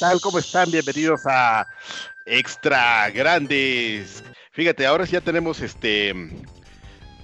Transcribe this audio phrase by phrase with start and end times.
[0.00, 0.20] tal?
[0.22, 0.70] ¿Cómo están?
[0.70, 1.66] Bienvenidos a
[2.24, 4.24] Extra Grandes.
[4.52, 6.14] Fíjate, ahora sí ya tenemos este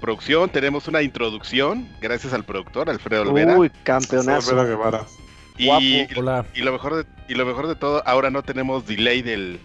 [0.01, 3.57] producción, tenemos una introducción, gracias al productor Alfredo Olvera.
[3.57, 4.51] Uy, campeonazo.
[4.51, 5.07] Alfredo Guevara.
[5.57, 6.47] Y, Guapo, hola.
[6.55, 9.59] y lo mejor de, y lo mejor de todo, ahora no tenemos delay del,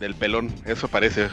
[0.00, 1.24] del pelón, eso parece.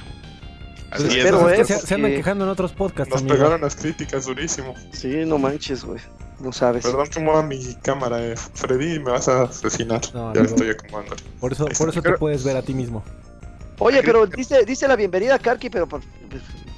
[0.92, 1.16] Así Pues es.
[1.16, 3.38] espero, Pues es eh, que se, se andan quejando en otros podcasts Nos amigo.
[3.38, 4.76] pegaron las críticas durísimo.
[4.92, 6.02] Sí, no manches, güey.
[6.42, 6.84] No sabes.
[6.84, 8.36] Perdón que mueva mi cámara, eh.
[8.36, 10.02] Freddy, me vas a asesinar.
[10.14, 10.56] No, ya amigo.
[10.56, 11.16] estoy acomodando.
[11.40, 13.04] Por eso, por eso te puedes ver a ti mismo.
[13.80, 16.02] Oye, pero dice, dice la bienvenida a Karki, pero por,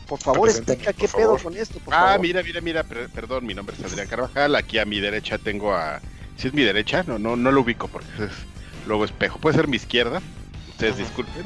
[0.08, 2.20] por favor, explica qué pedo con esto, por Ah, favor.
[2.22, 5.74] mira, mira, mira, per- perdón, mi nombre es Adrián Carvajal, aquí a mi derecha tengo
[5.74, 6.00] a...
[6.38, 8.32] Si es mi derecha, no, no, no lo ubico porque es
[8.88, 9.38] luego espejo.
[9.40, 10.22] Puede ser mi izquierda,
[10.70, 11.04] ustedes Ajá.
[11.04, 11.44] disculpen.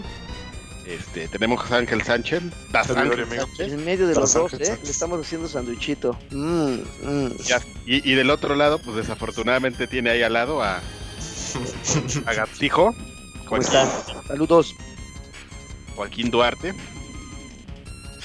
[0.87, 3.27] Este, tenemos a Ángel Sánchez, Das Ángel
[3.59, 4.65] En medio de los Los dos, ¿eh?
[4.65, 4.83] Sánchez.
[4.85, 6.17] Le estamos haciendo sanduichito.
[6.31, 7.37] Mm, mm.
[7.43, 13.61] ya, y, y del otro lado, pues desafortunadamente tiene ahí al lado a, a ¿Cómo
[13.61, 13.89] están?
[14.27, 14.73] Saludos.
[15.97, 16.73] Joaquín Duarte,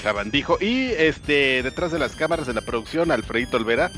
[0.00, 3.90] Sabandijo, y este, detrás de las cámaras de la producción, Alfredito Olvera,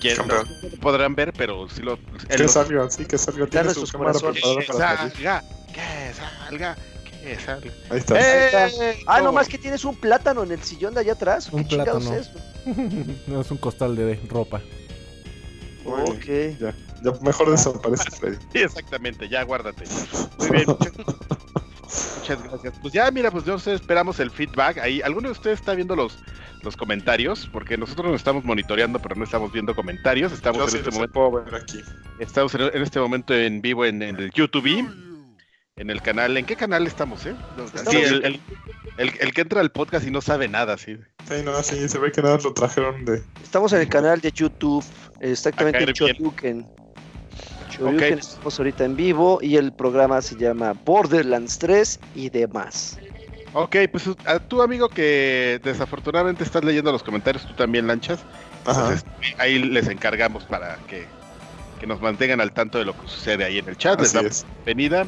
[0.00, 0.46] quien Campeón.
[0.62, 1.94] no podrán ver, pero sí lo...
[2.28, 2.48] él que
[2.90, 3.46] sí, que salga.
[3.46, 5.12] Tiene su sus cámara preparada que para salir.
[5.12, 6.76] que salga, que salga.
[7.24, 8.18] Ahí está.
[8.18, 8.98] ¡Eh!
[9.06, 11.48] Ah, nomás que tienes un plátano en el sillón de allá atrás.
[11.50, 12.20] ¿Qué Un chingados plátano.
[12.66, 13.26] es?
[13.28, 14.60] no es un costal de ropa.
[15.84, 16.24] Ok.
[16.60, 18.36] Ya, ya mejor desaparece Freddy.
[18.52, 19.84] Sí, exactamente, ya guárdate.
[20.38, 20.92] Muy bien, muchas,
[22.44, 22.74] gracias.
[22.80, 24.78] Pues ya, mira, pues nosotros esperamos el feedback.
[24.78, 26.18] Ahí, ¿alguno de ustedes está viendo los,
[26.62, 27.48] los comentarios?
[27.52, 30.32] Porque nosotros nos estamos monitoreando, pero no estamos viendo comentarios.
[30.32, 31.80] Estamos Yo en sí este momento, puedo ver aquí.
[32.20, 34.88] estamos en, en este momento en vivo en, en el YouTube.
[35.82, 37.34] En el canal, ¿en qué canal estamos, eh?
[37.90, 38.40] Sí, el, el-
[38.98, 40.96] el- el que entra al podcast y no sabe nada, sí.
[41.28, 43.20] Sí, no, sí, se ve que nada lo trajeron de.
[43.42, 44.84] Estamos en el canal de YouTube,
[45.20, 46.14] exactamente en caer bien.
[46.16, 46.66] Choryuken.
[47.70, 48.20] Choryuken, Ok.
[48.20, 52.96] estamos ahorita en vivo y el programa se llama Borderlands 3 y demás.
[53.52, 58.20] Ok, pues a tú, amigo, que desafortunadamente estás leyendo los comentarios, tú también lanchas.
[58.66, 58.84] Ajá.
[58.86, 61.06] Pues, este, ahí les encargamos para que,
[61.80, 63.98] que nos mantengan al tanto de lo que sucede ahí en el chat.
[63.98, 64.42] Les Así damos es.
[64.44, 65.06] la bienvenida.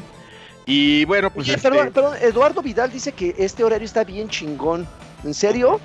[0.65, 4.29] Y bueno, pues Oye, este, perdón, perdón, Eduardo Vidal dice que este horario está bien
[4.29, 4.87] chingón.
[5.23, 5.79] ¿En serio?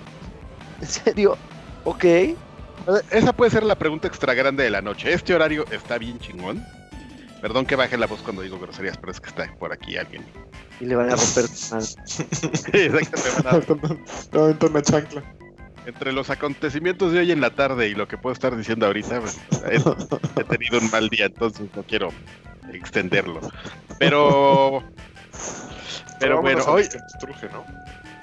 [0.80, 1.36] ¿En serio?
[1.84, 2.04] Ok.
[3.10, 5.12] esa puede ser la pregunta extra grande de la noche.
[5.12, 6.64] ¿Este horario está bien chingón?
[7.40, 10.24] Perdón que baje la voz cuando digo groserías, pero es que está por aquí alguien.
[10.78, 11.44] Y le van a romper.
[14.32, 15.22] No, aventó una chancla.
[15.86, 19.20] Entre los acontecimientos de hoy en la tarde y lo que puedo estar diciendo ahorita,
[19.20, 19.40] pues,
[19.70, 22.10] he tenido un mal día, entonces no quiero
[22.74, 23.40] extenderlo.
[23.98, 24.82] Pero,
[26.18, 26.88] pero bueno, hoy,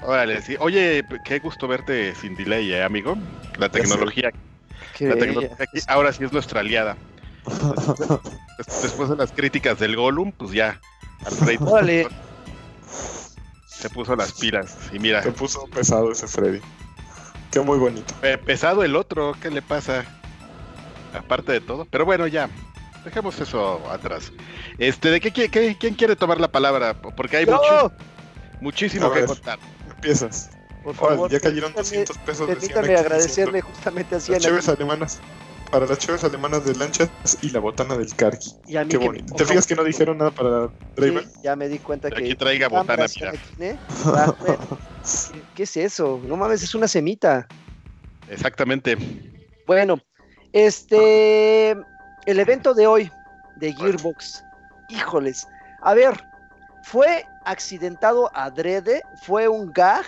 [0.02, 0.56] órale, sí.
[0.60, 3.16] Oye, qué gusto verte sin delay, ¿eh, amigo.
[3.58, 4.30] La tecnología,
[5.00, 5.14] la
[5.58, 6.96] aquí ahora sí es nuestra aliada.
[8.58, 10.80] Des- Después de las críticas del Gollum, pues ya,
[11.24, 12.08] Alfredo Órale.
[13.66, 14.76] se puso las pilas.
[14.92, 16.60] Y mira, Se puso pesado ese Freddy.
[17.50, 18.14] Qué muy bonito.
[18.20, 20.04] pe- pesado el otro, ¿qué le pasa?
[21.14, 21.86] Aparte de todo.
[21.86, 22.50] Pero bueno, ya,
[23.08, 24.32] dejemos eso atrás.
[24.78, 26.94] Este, ¿de qué, qué- qué- quién quiere tomar la palabra?
[26.94, 27.92] Porque hay Yo, muchi-
[28.60, 29.58] muchísimo que contar.
[29.90, 30.50] Empiezas.
[30.84, 32.46] por favor, ya cayeron permítame- 200 pesos.
[32.46, 33.74] permítame agradecerle 200.
[33.74, 35.20] justamente así a Las cheves alemanas.
[35.70, 37.10] Para las cheves alemanas de lanchas
[37.42, 38.52] y la botana del Karki.
[38.66, 39.34] Qué que me bonito.
[39.34, 41.24] ¿Te fijas que no dijeron nada para Draven?
[41.30, 43.32] Sí, ya me di cuenta Aquí que traiga botana, mira.
[44.06, 44.58] Ah, bueno.
[45.02, 46.20] ¿Qué- ¿Qué es eso?
[46.24, 47.46] No mames, es una semita.
[48.30, 48.96] Exactamente.
[49.66, 50.00] Bueno,
[50.54, 51.76] este
[52.30, 53.10] el evento de hoy
[53.56, 54.44] de Gearbox.
[54.88, 55.48] Híjoles.
[55.80, 56.22] A ver,
[56.82, 59.02] ¿fue accidentado adrede?
[59.22, 60.04] ¿Fue un gag?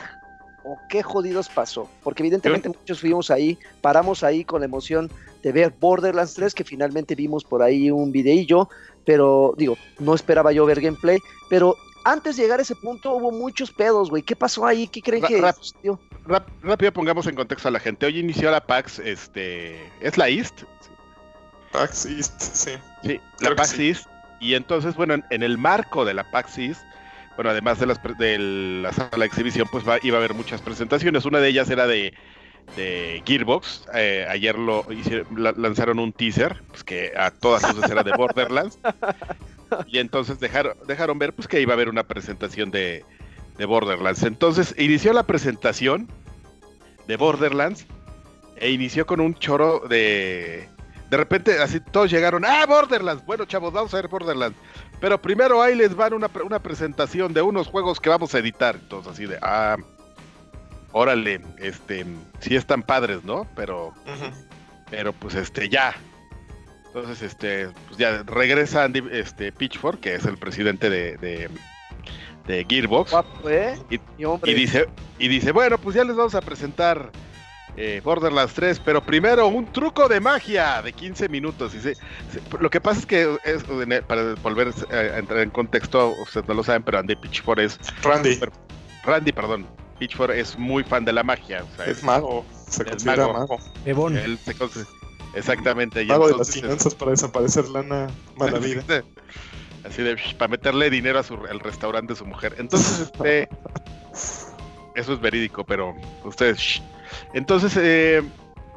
[0.63, 1.89] ¿O qué jodidos pasó?
[2.03, 5.11] Porque evidentemente muchos fuimos ahí, paramos ahí con la emoción
[5.43, 8.69] de ver Borderlands 3, que finalmente vimos por ahí un videillo,
[9.07, 11.19] pero digo, no esperaba yo ver gameplay,
[11.49, 11.75] pero
[12.05, 14.23] antes de llegar a ese punto hubo muchos pedos, güey.
[14.23, 14.87] ¿Qué pasó ahí?
[14.87, 15.99] ¿Qué creen que rap- sucedió?
[16.27, 18.05] Rap- rápido pongamos en contexto a la gente.
[18.05, 20.65] Hoy inició la PAX, este, ¿es la East?
[21.73, 22.73] PAX East, sí.
[23.03, 23.89] Sí, Creo la PAX sí.
[23.89, 24.07] East.
[24.41, 26.83] Y entonces, bueno, en, en el marco de la PAX East,
[27.37, 30.61] bueno, además de, las, de la sala de exhibición, pues va- iba a haber muchas
[30.63, 31.25] presentaciones.
[31.25, 32.15] Una de ellas era de,
[32.77, 33.87] de Gearbox.
[33.95, 38.13] Eh, ayer lo hicieron- la- lanzaron un teaser, pues que a todas luces era de
[38.13, 38.79] Borderlands.
[39.87, 43.05] y entonces dejaron, dejaron ver pues que iba a haber una presentación de,
[43.59, 44.23] de Borderlands.
[44.23, 46.09] Entonces inició la presentación
[47.07, 47.87] de Borderlands
[48.57, 50.69] e inició con un choro de...
[51.11, 53.27] De repente, así todos llegaron, ¡ah, Borderlands!
[53.27, 54.57] Bueno, chavos, vamos a ver Borderlands.
[55.01, 58.77] Pero primero ahí les van una, una presentación de unos juegos que vamos a editar.
[58.77, 59.77] Entonces, así de, ah,
[60.93, 62.07] órale, este,
[62.39, 63.45] sí están padres, ¿no?
[63.57, 63.93] Pero,
[64.89, 65.97] pero pues este, ya.
[66.87, 71.51] Entonces, este, pues ya regresa Andy este, Pitchford, que es el presidente de, de,
[72.47, 73.77] de Gearbox, Guapo, ¿eh?
[73.91, 74.87] Y dice,
[75.19, 77.11] y dice, bueno, pues ya les vamos a presentar
[77.77, 81.75] eh, Borderlands 3, pero primero un truco de magia de 15 minutos.
[81.75, 82.03] Y se- se-
[82.59, 83.65] lo que pasa es que, es,
[84.07, 88.37] para volver a entrar en contexto, ustedes no lo saben, pero Andy Pitchford es, Randy
[88.37, 88.53] Pero-
[89.05, 89.67] Randy, perdón,
[89.99, 91.65] Pitchford es muy fan de la magia.
[91.65, 93.39] O sea, es mago, se Es considera mago.
[93.57, 93.59] mago.
[93.85, 94.17] Evon.
[94.17, 94.87] él se conce-
[95.35, 96.03] Exactamente.
[96.03, 98.83] y Mago de las finanzas para desaparecer lana mala vida.
[99.85, 102.57] Así de para meterle dinero a su, al restaurante de su mujer.
[102.59, 103.49] Entonces, este.
[104.97, 105.95] Eso es verídico, pero
[106.25, 106.83] ustedes.
[107.33, 108.23] Entonces, eh,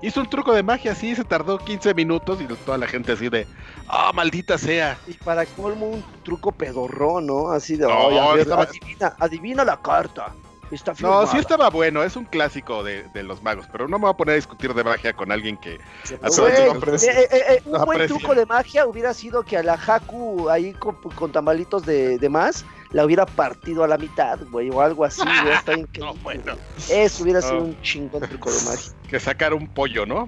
[0.01, 3.29] hizo un truco de magia así, se tardó 15 minutos y toda la gente así
[3.29, 3.47] de.
[3.87, 4.97] ¡Ah, maldita sea!
[5.07, 7.49] y para colmo un truco pedorrón, ¿no?
[7.51, 10.33] Así de, No, "Ay, a ver, estaba- adivina, adivina la carta.
[10.71, 11.27] Está No, firmada".
[11.27, 14.17] sí estaba bueno, es un clásico de, de los magos, pero no me voy a
[14.17, 15.77] poner a discutir de magia con alguien que.
[16.09, 20.49] Güey, eh, eh, eh, un buen truco de magia hubiera sido que a la Haku
[20.49, 24.79] ahí con, con tamalitos de, de más la hubiera partido a la mitad, güey, o
[24.81, 26.53] algo así, güey, está que- No, bueno,
[26.89, 27.61] Eso hubiera sido No.
[27.65, 28.91] un chingón truco de magia.
[29.09, 30.27] que sacar un pollo, ¿no?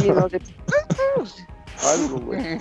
[0.00, 0.40] Sí, no, de-
[1.84, 2.58] algo, güey.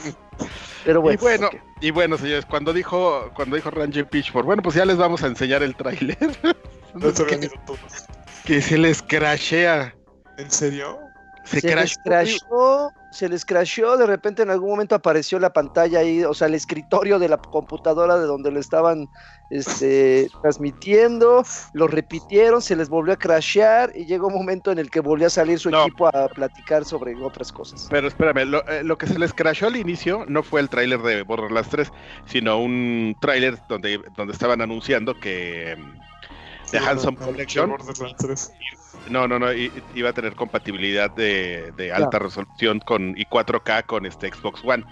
[0.84, 1.50] Pero bueno, y bueno,
[1.82, 5.28] y bueno, señores, cuando dijo, cuando dijo Randy Pitchford, bueno, pues ya les vamos a
[5.28, 6.18] enseñar el tráiler.
[6.96, 7.50] No que,
[8.46, 9.96] que se les crashea.
[10.38, 11.00] ¿En serio?
[11.44, 12.04] Se, se les crasheó.
[12.06, 16.48] crashó, se les crashó, de repente en algún momento apareció la pantalla ahí, o sea,
[16.48, 19.10] el escritorio de la computadora de donde lo estaban
[19.50, 21.44] este, transmitiendo,
[21.74, 25.28] lo repitieron, se les volvió a crashear y llegó un momento en el que volvió
[25.28, 25.82] a salir su No.
[25.82, 27.88] equipo a platicar sobre otras cosas.
[27.90, 31.02] Pero espérame, lo, eh, lo que se les crashó al inicio no fue el tráiler
[31.02, 31.90] de Borderlands 3,
[32.26, 35.78] sino un tráiler donde, donde estaban anunciando que
[36.80, 38.52] The Handsome Collection Borderlands 3.
[39.10, 44.06] no, no, no, iba a tener compatibilidad de, de alta resolución con y 4K con
[44.06, 44.84] este Xbox One.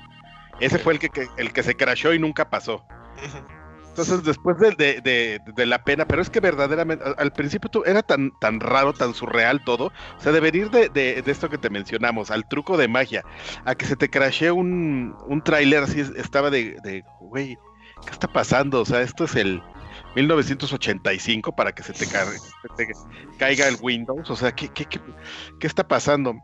[0.60, 2.86] Ese fue el que, que- el que se crashó y nunca pasó.
[3.90, 7.84] Entonces, después de, de- de- de la pena, pero es que verdaderamente, al, principio tú-
[7.86, 9.88] era tan, tan raro, tan surreal todo.
[9.88, 13.24] O sea, de venir de, de- de esto que te mencionamos, al truco de magia,
[13.66, 17.58] a que se te crashee un, un tráiler así, estaba de, de, güey,
[18.06, 18.80] ¿qué está pasando?
[18.82, 19.62] O sea, esto es el
[20.16, 22.92] 1985 para que se te, car- se te
[23.38, 24.30] caiga el Windows.
[24.30, 25.00] O sea, ¿qué, qué, qué,
[25.60, 26.36] qué está pasando?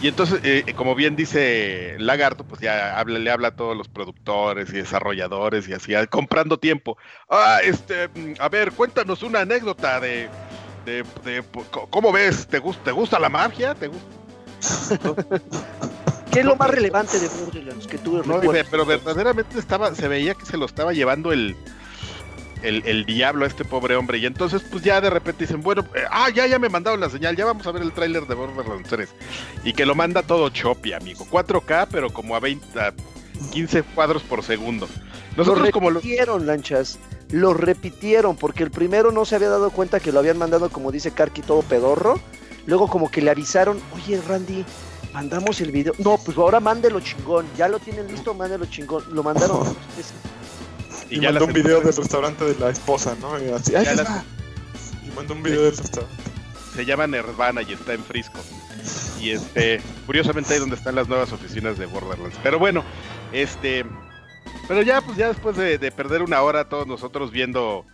[0.00, 3.88] Y entonces, eh, como bien dice Lagarto, pues ya habla, le habla a todos los
[3.88, 6.96] productores y desarrolladores y así, ah, comprando tiempo.
[7.28, 10.28] Ah, este, mm, a ver, cuéntanos una anécdota de,
[10.84, 11.04] de,
[11.90, 12.46] ¿cómo ves?
[12.46, 13.74] ¿Te, gus- ¿Te gusta la magia?
[13.74, 14.06] ¿Te gusta?
[16.32, 18.66] ¿Qué es lo más relevante de Borderlands que tú No, recuerdas?
[18.70, 21.56] pero verdaderamente estaba, se veía que se lo estaba llevando el,
[22.66, 24.18] el, el diablo a este pobre hombre.
[24.18, 27.10] Y entonces, pues ya de repente dicen, bueno, eh, ah, ya, ya me mandaron la
[27.10, 29.08] señal, ya vamos a ver el tráiler de Borderlands 3.
[29.64, 31.26] Y que lo manda todo choppy, amigo.
[31.30, 32.92] 4K, pero como a 20, a
[33.52, 34.88] 15 cuadros por segundo.
[35.36, 36.98] Nosotros lo como repitieron, lanchas.
[37.30, 40.92] Lo repitieron porque el primero no se había dado cuenta que lo habían mandado, como
[40.92, 42.20] dice Karki, todo pedorro.
[42.66, 44.64] Luego como que le avisaron, oye Randy,
[45.12, 45.92] mandamos el video.
[45.98, 47.46] No, pues ahora mándelo chingón.
[47.56, 49.04] Ya lo tienen listo, mándelo chingón.
[49.12, 49.76] Lo mandaron.
[51.10, 53.38] Y, ya la un video del restaurante de la esposa, ¿no?
[53.42, 54.24] Y así, ¡ay, la-!
[55.06, 56.22] Y mandó un video del restaurante.
[56.74, 58.40] se llama Nirvana y está en Frisco.
[59.20, 62.38] Y este, curiosamente ahí donde están las nuevas oficinas de Borderlands.
[62.42, 62.84] Pero bueno,
[63.32, 63.84] este,
[64.68, 67.84] pero ya, pues ya después de, de perder una hora todos nosotros viendo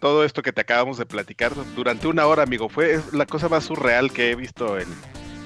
[0.00, 3.64] todo esto que te acabamos de platicar durante una hora, amigo, fue la cosa más
[3.64, 4.86] surreal que he visto en,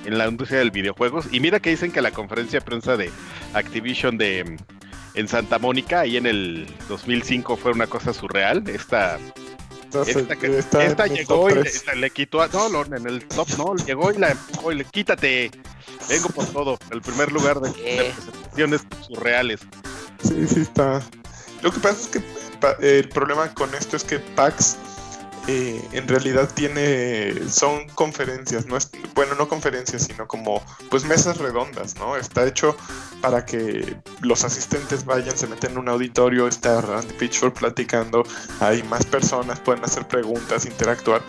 [0.05, 1.27] en la industria del videojuegos.
[1.33, 3.11] Y mira que dicen que la conferencia de prensa de
[3.55, 4.59] Activision de
[5.15, 8.67] en Santa Mónica, ahí en el 2005 fue una cosa surreal.
[8.69, 9.19] Esta
[9.85, 11.55] Entonces, esta, que- esta llegó y
[11.97, 12.49] le, quitó a.
[12.49, 15.51] No, no, en el top no, llegó y la empujó y le quítate.
[16.09, 16.79] Vengo por todo.
[16.91, 18.13] El primer lugar de, de Eh.
[18.15, 19.61] presentaciones surreales.
[20.23, 21.03] Sí, sí, está.
[21.63, 22.21] Lo que pasa es que
[22.61, 24.77] pa- el problema con esto es que PAX
[25.49, 27.49] eh, en realidad tiene.
[27.49, 28.91] Son conferencias, no es.
[29.15, 30.63] Bueno, no conferencias, sino como.
[30.91, 32.17] Pues mesas redondas, ¿no?
[32.17, 32.77] Está hecho
[33.21, 38.25] para que los asistentes vayan, se meten en un auditorio, está Randy Pitchford platicando,
[38.61, 41.23] hay más personas, pueden hacer preguntas, interactuar.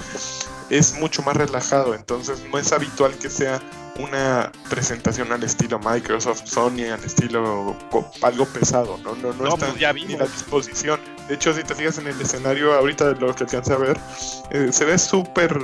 [0.69, 3.61] Es mucho más relajado, entonces no es habitual que sea
[3.99, 7.77] una presentación al estilo Microsoft, Sony, al estilo
[8.23, 9.15] algo pesado, ¿no?
[9.15, 10.99] No, no, No, está pues ya ni la disposición.
[11.27, 13.97] De hecho, si te fijas en el escenario, ahorita de lo que alcancé a ver,
[14.51, 15.59] eh, se ve súper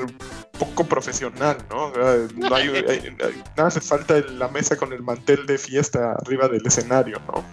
[0.59, 1.85] poco profesional, ¿no?
[1.87, 5.57] O sea, no hay, hay- hay- nada hace falta la mesa con el mantel de
[5.57, 7.43] fiesta arriba del escenario, ¿no?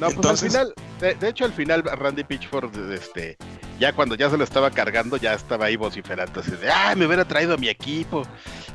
[0.00, 3.36] No, pues Entonces- al final, de, de hecho al final Randy Pitchford, este,
[3.82, 7.04] ya cuando ya se lo estaba cargando, ya estaba ahí vociferando así de, ah, me
[7.04, 8.22] hubiera traído a mi equipo.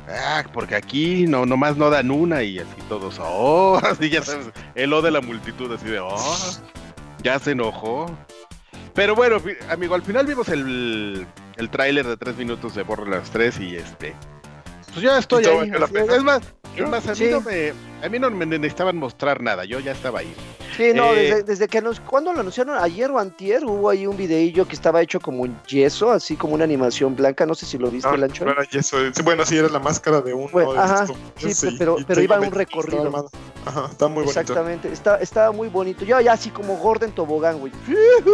[0.06, 4.50] Ah, porque aquí no, nomás no dan una y así todos, oh, así ya sabes,
[4.74, 6.14] el o de la multitud, así de, oh,
[7.22, 8.14] ya se enojó.
[8.92, 9.38] Pero bueno,
[9.70, 14.14] amigo, al final vimos el, el tráiler de tres minutos de Borderlands 3 y este,
[14.92, 15.70] pues ya estoy ¿Y todo ahí.
[15.70, 16.42] es más,
[16.76, 17.28] es más, a mí Sí.
[17.30, 20.32] no me, a mí no me necesitaban mostrar nada, yo ya estaba ahí.
[20.76, 24.06] Sí, no, Eh, desde, desde que nos, cuando lo anunciaron ayer o antier, hubo ahí
[24.06, 27.66] un videillo que estaba hecho como en yeso, así como una animación blanca, no sé
[27.66, 28.44] si lo viste, No, Lancho.
[28.44, 30.48] no era yeso, sí, bueno, sí, era la máscara de uno.
[30.52, 31.04] Bueno, de ajá,
[31.36, 33.30] estos, sí, pero- y pero iba en un recorrido.
[33.66, 34.40] Ajá, está muy bonito.
[34.40, 36.04] Exactamente, está, estaba muy bonito.
[36.04, 37.72] Yo ya así como Gordon Tobogán, güey.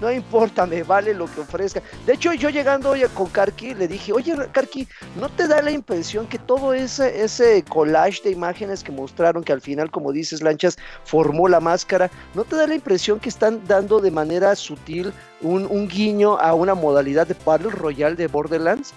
[0.00, 1.82] No importa, me vale lo que ofrezca.
[2.06, 5.70] De hecho, yo llegando hoy con Karki, le dije, oye, Karki, ¿no te da la
[5.72, 10.42] impresión que todo ese, ese collage de imágenes que mostraron, que al final, como dices,
[10.42, 15.12] Lanchas, formó la máscara, ¿no te da la impresión que están dando de manera sutil
[15.40, 18.94] un, un guiño a una modalidad de Battle Royale de Borderlands?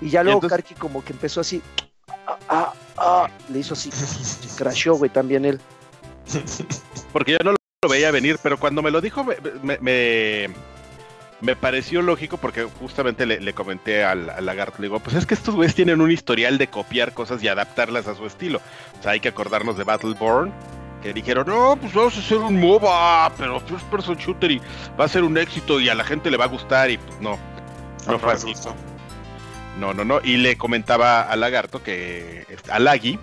[0.00, 1.62] Y ya luego Karki como que empezó así,
[2.26, 3.90] ah, ah, ah, le hizo así,
[4.56, 5.60] crashó, güey, también él.
[7.12, 10.50] Porque yo no lo, lo veía venir, pero cuando me lo dijo me, me, me-
[11.40, 15.26] me pareció lógico porque justamente le, le comenté al, al lagarto, le digo, pues es
[15.26, 18.60] que estos güeyes tienen un historial de copiar cosas y adaptarlas a su estilo.
[18.98, 20.52] O sea, hay que acordarnos de Battleborn,
[21.02, 24.60] que dijeron, no, pues vamos a hacer un MOBA, pero first person shooter y
[24.98, 27.20] va a ser un éxito y a la gente le va a gustar y pues
[27.20, 27.38] no.
[28.06, 28.52] No fue así.
[29.78, 30.20] No, no, no.
[30.22, 33.18] Y le comentaba al lagarto que, este, a Laggy,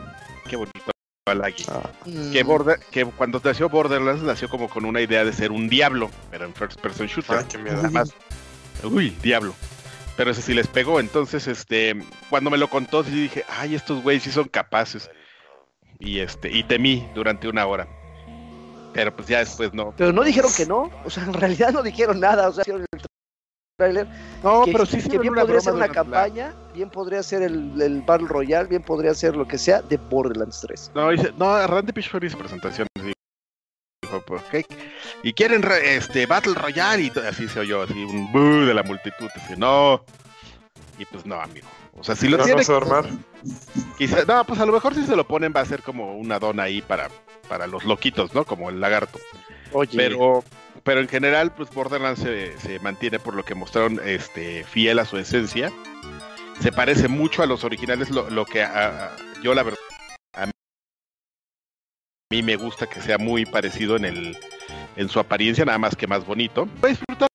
[0.47, 0.93] qué bonito
[1.25, 1.63] a Laggy.
[1.69, 1.89] Ah,
[2.31, 2.47] Que, Mm.
[2.47, 6.45] Border, que cuando nació Borderlands nació como con una idea de ser un diablo, pero
[6.45, 7.37] en first person shooter.
[7.37, 7.77] ay, qué miedo.
[7.77, 8.13] Nada más.
[8.83, 9.53] Uy, diablo.
[10.17, 10.99] Pero ese sí les pegó.
[10.99, 11.95] Entonces, este,
[12.29, 15.09] cuando me lo contó, sí dije, ay, estos güeyes sí son capaces.
[15.99, 17.87] Y este, y temí durante una hora.
[18.93, 19.93] Pero pues ya después no.
[19.97, 22.63] Pero no dijeron que no, o sea, en realidad no dijeron nada, o sea,
[24.43, 27.81] No, que, pero sí que hicieron bien podría ser una campaña, bien podría ser el,
[27.81, 30.91] el Battle Royale, bien podría ser lo que sea de Borderlands 3.
[30.95, 32.87] No, dice, no, Randy Pitchford hizo presentación.
[32.99, 33.13] y
[34.01, 34.65] Dijo, pues, ¿qué?
[35.23, 38.83] Y quieren re- este Battle Royale y así se oyó, así un boo de la
[38.83, 39.29] multitud.
[39.35, 40.03] Así, no.
[40.99, 41.67] Y pues no, amigo.
[41.95, 43.05] O sea, si lo No, tiene no armar.
[43.97, 46.39] Quizá, no, pues a lo mejor si se lo ponen va a ser como una
[46.39, 47.07] dona ahí para,
[47.47, 48.45] para los loquitos, ¿no?
[48.45, 49.19] Como el lagarto.
[49.71, 50.43] Oye, Pero,
[50.83, 55.05] pero en general, pues Borderlands se, se mantiene por lo que mostraron este, fiel a
[55.05, 55.71] su esencia.
[56.61, 59.79] Se parece mucho a los originales, lo, lo que a- a- yo la verdad
[60.35, 60.45] a
[62.31, 64.37] mí me gusta que sea muy parecido en el
[64.95, 66.65] en su apariencia, nada más que más bonito.
[66.79, 67.27] Voy a disfrutar.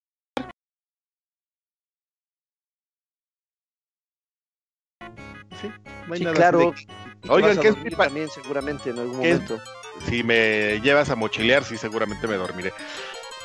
[5.60, 5.70] Sí,
[6.06, 6.58] no hay sí, nada claro.
[6.58, 9.60] de- Oigan, ¿qué es dormir mi pa- también seguramente en algún ¿Qué es- momento.
[10.08, 12.72] si me llevas a mochilear, sí, seguramente me dormiré.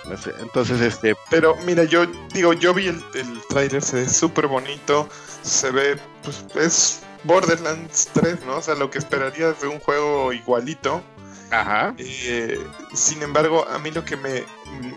[0.10, 4.10] No sé, Entonces, este, Pero mira, yo digo, yo vi el, el tráiler, se ve
[4.10, 5.08] súper bonito,
[5.44, 8.58] se ve, pues es Borderlands 3, ¿no?
[8.58, 11.02] O sea, lo que esperarías de un juego igualito.
[11.52, 12.60] ajá, Eh,
[12.94, 14.44] sin embargo, a mí lo que me...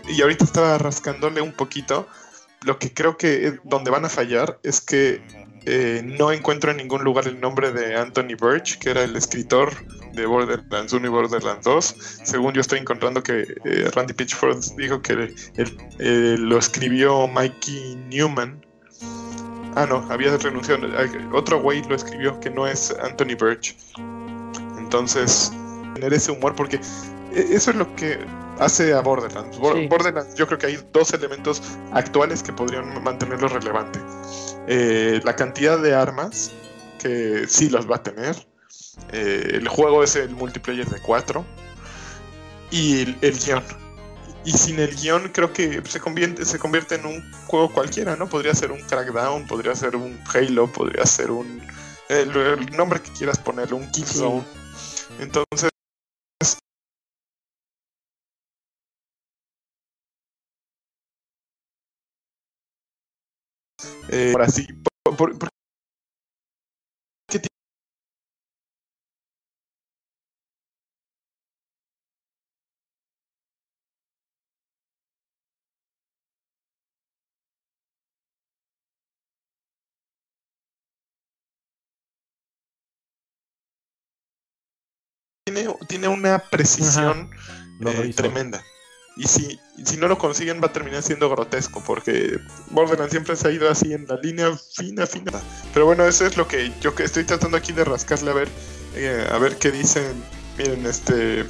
[0.09, 2.07] Y ahorita estaba rascándole un poquito,
[2.63, 5.21] lo que creo que es donde van a fallar es que
[5.69, 9.73] eh, no encuentro en ningún lugar el nombre de Anthony Birch, que era el escritor
[10.13, 11.95] de Borderlands 1 y Borderlands 2.
[12.23, 15.35] Según yo estoy encontrando que eh, Randy Pitchford dijo que
[15.99, 18.65] eh, lo escribió Mikey Newman.
[19.75, 20.87] Ah, no, había renunciado.
[21.33, 23.75] Otro güey lo escribió que no es Anthony Birch.
[24.77, 25.51] Entonces,
[25.95, 28.17] tener ese humor, porque eh, eso es lo que
[28.59, 29.57] hace a Borderlands.
[29.57, 29.87] Sí.
[29.87, 33.99] Borderlands, yo creo que hay dos elementos actuales que podrían mantenerlo relevante.
[34.67, 36.51] Eh, la cantidad de armas,
[36.99, 38.35] que sí las va a tener.
[39.11, 41.45] Eh, el juego es el multiplayer de 4.
[42.71, 43.63] Y el, el guion.
[44.43, 48.27] Y sin el guion creo que se convierte, se convierte en un juego cualquiera, ¿no?
[48.27, 51.61] Podría ser un Crackdown, podría ser un Halo, podría ser un...
[52.09, 54.43] El, el nombre que quieras ponerle, un Killzone.
[55.19, 55.69] Entonces...
[64.09, 64.67] Eh, ahora sí,
[65.03, 65.49] por- por- por-
[67.29, 67.47] ¿qué ti-
[85.45, 87.29] tiene, tiene una precisión
[87.85, 88.63] eh, tremenda.
[89.17, 93.47] Y si, si no lo consiguen va a terminar siendo grotesco, porque Borderlands siempre se
[93.47, 95.31] ha ido así en la línea fina, fina.
[95.73, 98.49] Pero bueno, eso es lo que yo que estoy tratando aquí de rascarle a ver,
[98.95, 100.03] eh, a ver qué dicen.
[100.57, 101.45] Miren, este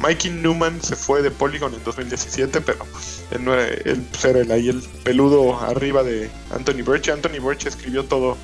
[0.00, 2.84] Mikey Newman se fue de Polygon en 2017, pero
[3.30, 7.08] él, no era, él pues, el, ahí el peludo arriba de Anthony Birch.
[7.08, 8.36] Anthony Birch escribió todo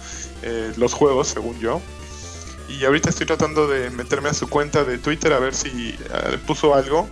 [0.43, 1.81] eh, los juegos, según yo.
[2.69, 6.39] y ahorita estoy tratando de meterme a su cuenta de Twitter a ver si eh,
[6.47, 7.09] puso algo.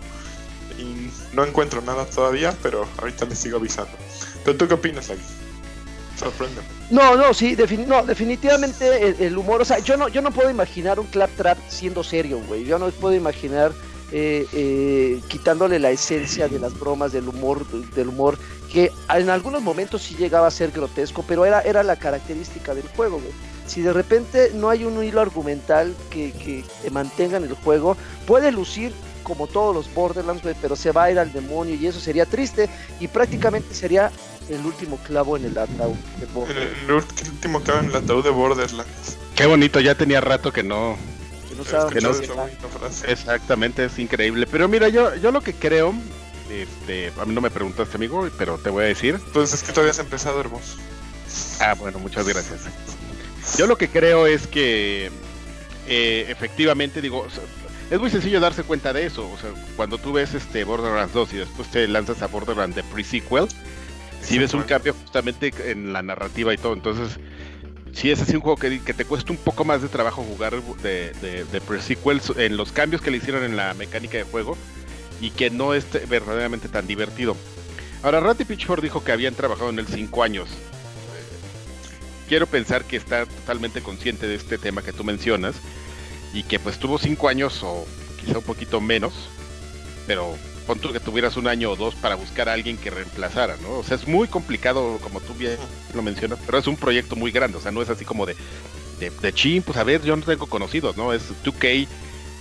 [1.37, 3.93] No encuentro nada todavía, pero ahorita les sigo avisando.
[4.43, 5.21] ¿Pero tú qué opinas, Lagui?
[6.19, 6.62] Sorprende.
[6.88, 10.49] No, no, sí, defini- no, definitivamente el, humor, o sea, yo no, yo no puedo
[10.49, 12.64] imaginar un claptrap siendo serio, güey.
[12.64, 13.73] Yo no puedo imaginar
[14.12, 18.38] eh, eh, quitándole la esencia de las bromas, del humor, del humor,
[18.73, 22.88] que en algunos momentos sí llegaba a ser grotesco, pero era, era la característica del
[22.97, 23.33] juego, güey.
[23.66, 27.95] Si de repente no hay un hilo argumental que, que te mantenga en el juego,
[28.26, 28.95] puede lucir
[29.26, 32.26] como todos los Borderlands, güey, pero se va a ir al demonio y eso sería
[32.26, 32.68] triste
[33.00, 34.12] y prácticamente sería
[34.49, 36.78] el último clavo en el ataúd de Borderlands.
[36.87, 39.16] el último que en el ataúd de Borderlands.
[39.35, 40.97] Qué bonito, ya tenía rato que no.
[41.49, 43.11] que no He sabe escuchado no- esa bonita frase.
[43.11, 44.47] Exactamente, es increíble.
[44.47, 45.92] Pero mira, yo, yo lo que creo,
[46.49, 49.18] este, a mí no me preguntaste, amigo, pero te voy a decir.
[49.33, 50.76] Pues es que todavía has empezado, hermoso.
[51.61, 52.61] Ah, bueno, muchas gracias.
[53.59, 55.11] Yo lo que creo es que
[55.88, 57.26] eh, efectivamente, digo,
[57.90, 59.31] es muy sencillo darse cuenta de eso.
[59.31, 62.83] O sea, cuando tú ves este Borderlands 2 y después te lanzas a Borderlands de
[62.83, 63.47] pre-sequel,
[64.23, 66.73] si ves un cambio justamente en la narrativa y todo.
[66.73, 67.19] Entonces,
[67.93, 70.61] si es así un juego que, que te cuesta un poco más de trabajo jugar
[70.83, 74.57] de, de, de pre-sequel en los cambios que le hicieron en la mecánica de juego
[75.21, 77.37] y que no es te- verdaderamente tan divertido.
[78.02, 80.49] Ahora, Ratty Pitchford dijo que habían trabajado en el 5 años.
[82.28, 85.55] Quiero pensar que está totalmente consciente de este tema que tú mencionas
[86.37, 87.87] y que pues tuvo 5 años o
[88.21, 89.14] quizá un poquito menos,
[90.07, 93.78] pero pon que tuvieras un año o dos para buscar a alguien que reemplazara, ¿no?
[93.78, 95.57] O sea, es muy complicado, como tú bien
[95.95, 98.37] lo mencionas, pero es un proyecto muy grande, o sea, no es así como de,
[99.00, 101.14] de, de chin, pues a ver, yo no tengo conocidos, ¿no?
[101.14, 101.88] Es 2K,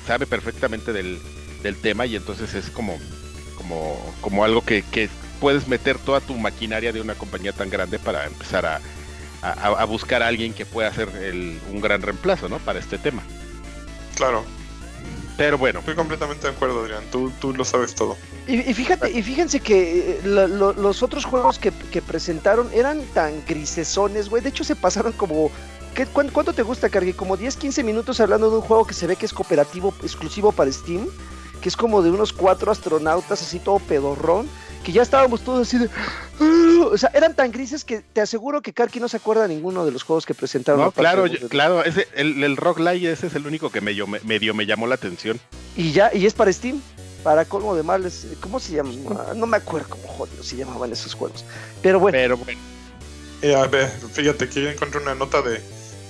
[0.06, 1.18] sabe perfectamente del,
[1.64, 2.98] del tema y entonces es como,
[3.56, 5.08] como, como algo que, que
[5.40, 8.82] puedes meter toda tu maquinaria de una compañía tan grande para empezar a,
[9.42, 12.60] a, a buscar a alguien que pueda hacer el, un gran reemplazo, ¿no?
[12.60, 13.24] Para este tema.
[14.16, 14.44] Claro,
[15.38, 17.04] Pero bueno, estoy completamente de acuerdo, Adrián.
[17.12, 18.16] Tú, tú lo sabes todo.
[18.48, 22.70] Y, y fíjate, y fíjense que eh, lo- lo- los otros juegos que, que presentaron
[22.74, 24.42] eran tan grisesones, güey.
[24.42, 25.52] De hecho, se pasaron como.
[25.94, 27.12] ¿qué, cuán- ¿Cuánto te gusta, Cargui?
[27.14, 30.54] Como 10, 15 minutos hablando de un juego que se ve que es cooperativo, exclusivo
[30.54, 31.08] para Steam.
[31.62, 34.48] Que es como de unos cuatro astronautas, así todo pedorrón.
[34.86, 35.90] Que ya estábamos todos así de.
[36.40, 39.56] "Ah", O sea, eran tan grises que te aseguro que Karki no se acuerda de
[39.56, 40.80] ninguno de los juegos que presentaron.
[40.82, 44.06] no, claro, yo- claro, ese, el, el Rock Light ese es el único que medio,
[44.06, 45.40] me- medio me llamó la atención.
[45.76, 46.80] Y ya, y es para Steam.
[47.24, 48.28] Para colmo de males.
[48.40, 48.92] ¿Cómo se llama?
[49.36, 51.44] No me acuerdo cómo jodidos se llamaban esos juegos.
[51.82, 52.16] Pero bueno.
[52.16, 52.60] Pero bueno,
[53.42, 55.60] Eh, a ver, fíjate que yo encontré una nota de,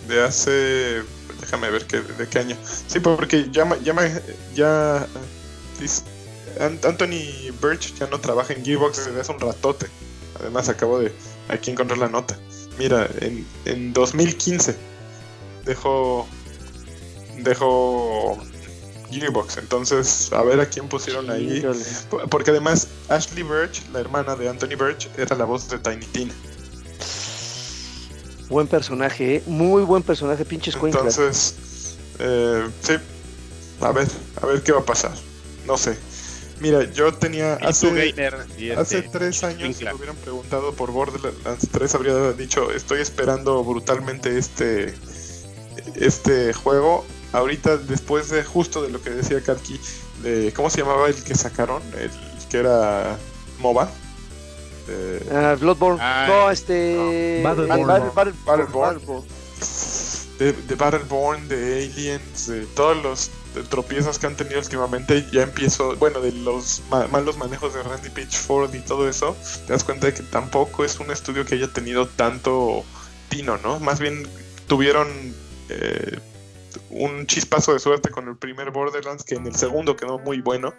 [0.10, 1.02] de hace.
[1.40, 2.58] Déjame ver qué, de qué año.
[2.88, 4.22] Sí, porque ya, ya,
[4.54, 5.08] ya
[5.80, 6.04] An-
[6.60, 9.88] Anthony Birch ya no trabaja en Gearbox desde hace un ratote.
[10.40, 11.12] Además, acabo de
[11.50, 12.38] aquí encontrar la nota.
[12.78, 14.76] Mira, en, en 2015
[15.66, 16.28] dejó.
[17.38, 18.38] Dejó.
[19.12, 19.58] Gearbox.
[19.58, 21.64] Entonces, a ver a quién pusieron ahí.
[22.30, 26.34] Porque además, Ashley Birch, la hermana de Anthony Birch, era la voz de Tiny Tina.
[28.50, 29.44] Buen personaje, ¿eh?
[29.48, 31.06] muy buen personaje, pinche Squinkler.
[31.06, 32.94] Entonces, eh, sí,
[33.82, 34.08] a ver,
[34.42, 35.14] a ver qué va a pasar.
[35.66, 35.98] No sé.
[36.60, 40.92] Mira, yo tenía hace, gamer, y hace este, tres años, si me hubieran preguntado por
[40.92, 44.94] Borderlands 3, habría dicho, estoy esperando brutalmente este,
[45.96, 47.06] este juego.
[47.34, 49.80] Ahorita, después de justo de lo que decía Karki,
[50.24, 51.82] de, ¿cómo se llamaba el que sacaron?
[52.00, 52.10] El
[52.50, 53.18] que era
[53.60, 53.90] MOBA.
[54.88, 56.00] Eh, Ah, Bloodborne.
[56.02, 57.42] Ay, no, este.
[57.44, 57.50] no.
[57.50, 57.88] Battleborn.
[57.88, 58.96] Battle- Battle- Battleborn.
[59.00, 59.26] Battleborn.
[60.40, 63.30] de, de Battleborn, de Aliens, de todos los
[63.64, 68.10] tropiezos que han tenido últimamente, ya empiezo, bueno, de los ma- malos manejos de Randy
[68.10, 71.68] Pitchford y todo eso, te das cuenta de que tampoco es un estudio que haya
[71.72, 72.84] tenido tanto
[73.30, 73.80] tino, ¿no?
[73.80, 74.28] Más bien
[74.68, 75.08] tuvieron
[75.70, 76.20] eh,
[76.90, 80.74] un chispazo de suerte con el primer Borderlands que en el segundo quedó muy bueno,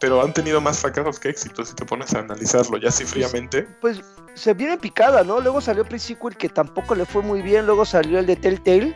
[0.00, 3.62] pero han tenido más fracasos que éxitos si te pones a analizarlo ya así fríamente.
[3.80, 4.00] Pues
[4.34, 5.40] se viene picada, ¿no?
[5.40, 7.66] Luego salió Pre-Sequel que tampoco le fue muy bien.
[7.66, 8.94] Luego salió el de Telltale.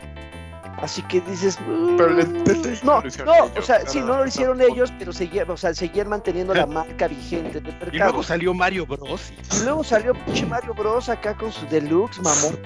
[0.81, 1.59] Así que dices.
[1.67, 1.97] "Mm".
[1.97, 4.27] Pero el de Telltale no No, lo hicieron no, ellos, o sea, sí, no lo
[4.27, 8.53] hicieron ellos, pero seguían, o sea, seguían manteniendo la marca vigente del Y luego salió
[8.53, 9.31] Mario Bros.
[9.59, 11.09] Y luego salió pinche Mario Bros.
[11.09, 12.59] acá con su deluxe, mamón.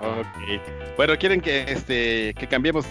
[0.00, 0.60] ok.
[0.96, 2.86] Bueno, quieren que este que cambiemos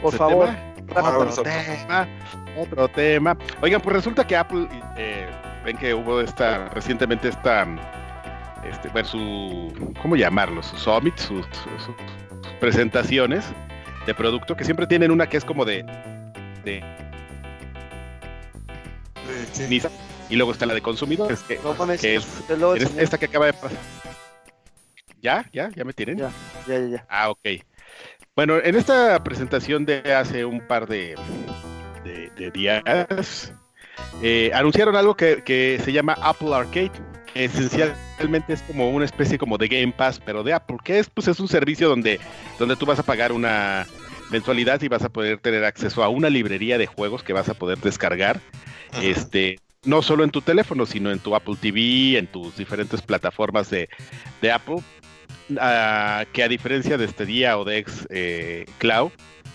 [0.00, 0.46] Por favor.
[0.48, 1.18] tema?
[1.18, 2.08] otro tema,
[2.56, 3.36] otro tema.
[3.60, 5.28] Oigan, pues resulta que Apple, eh,
[5.64, 7.66] ven que hubo esta, recientemente esta,
[8.64, 10.62] este, bueno, su, ¿cómo llamarlo?
[10.62, 11.94] Su summit, sus, sus- sus
[12.60, 13.44] presentaciones
[14.06, 15.84] de producto, que siempre tienen una que es como de,
[16.64, 16.82] de
[20.30, 22.42] y luego está la de consumidores, que, No mames, que es
[22.98, 23.78] esta que acaba de pasar.
[25.20, 25.44] ¿Ya?
[25.52, 25.70] ¿Ya?
[25.74, 26.18] ¿Ya me tienen?
[26.18, 26.30] Ya.
[26.66, 27.06] Ya, ya, ya.
[27.08, 27.40] Ah, ok.
[28.36, 31.14] Bueno, en esta presentación de hace un par de,
[32.04, 33.52] de- de días,
[34.22, 36.92] eh, anunciaron algo que, que se llama Apple Arcade.
[37.32, 38.07] que esencialmente
[38.48, 41.38] es como una especie como de Game Pass, pero de Apple, que es, pues, es
[41.40, 42.18] un servicio donde,
[42.58, 43.86] donde tú vas a pagar una
[44.30, 47.54] mensualidad y vas a poder tener acceso a una librería de juegos que vas a
[47.54, 48.40] poder descargar
[48.92, 49.02] Ajá.
[49.02, 53.70] este, no solo en tu teléfono, sino en tu Apple TV, en tus diferentes plataformas
[53.70, 53.88] de,
[54.42, 54.82] de Apple,
[55.60, 59.12] ah, que a diferencia de este día o de X eh, Cloud,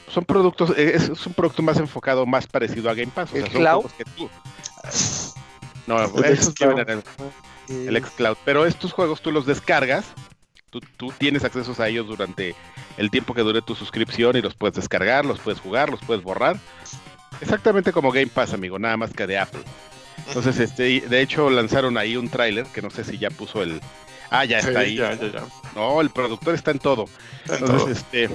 [0.10, 3.32] son productos, eh, es, es un producto más enfocado, más parecido a Game Pass.
[3.34, 3.86] o ¿El sea, son Cloud?
[3.98, 4.30] que tú-
[5.86, 7.04] No, esos en
[7.70, 10.06] el, el xCloud, pero estos juegos tú los descargas,
[10.70, 12.56] tú, tú tienes accesos a ellos durante
[12.98, 16.24] el tiempo que dure tu suscripción y los puedes descargar, los puedes jugar, los puedes
[16.24, 16.58] borrar.
[17.42, 19.62] Exactamente como Game Pass, amigo, nada más que de Apple.
[20.28, 23.82] Entonces, este, de hecho lanzaron ahí un tráiler que no sé si ya puso el.
[24.30, 24.96] Ah, ya Sí, está ahí.
[24.96, 25.44] ya, ya, ya.
[25.76, 27.06] No, el productor está en todo.
[27.44, 28.20] Está en Entonces, todo.
[28.22, 28.30] este,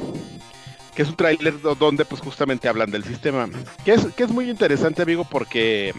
[0.94, 3.48] que es un tráiler do- donde pues justamente hablan del sistema.
[3.84, 5.94] Que es, que es muy interesante, amigo, porque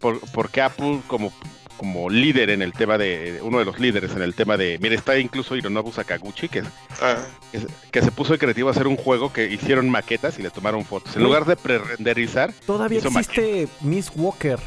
[0.00, 1.32] por- porque Apple como
[1.76, 4.94] como líder en el tema de uno de los líderes en el tema de mira
[4.94, 6.62] está incluso Hironobu Sakaguchi que,
[7.02, 7.16] Ah,
[7.52, 10.50] que, que se puso de creativo a hacer un juego que hicieron maquetas y le
[10.50, 14.58] tomaron fotos en lugar de pre-renderizar Todavía existe Miss Walker.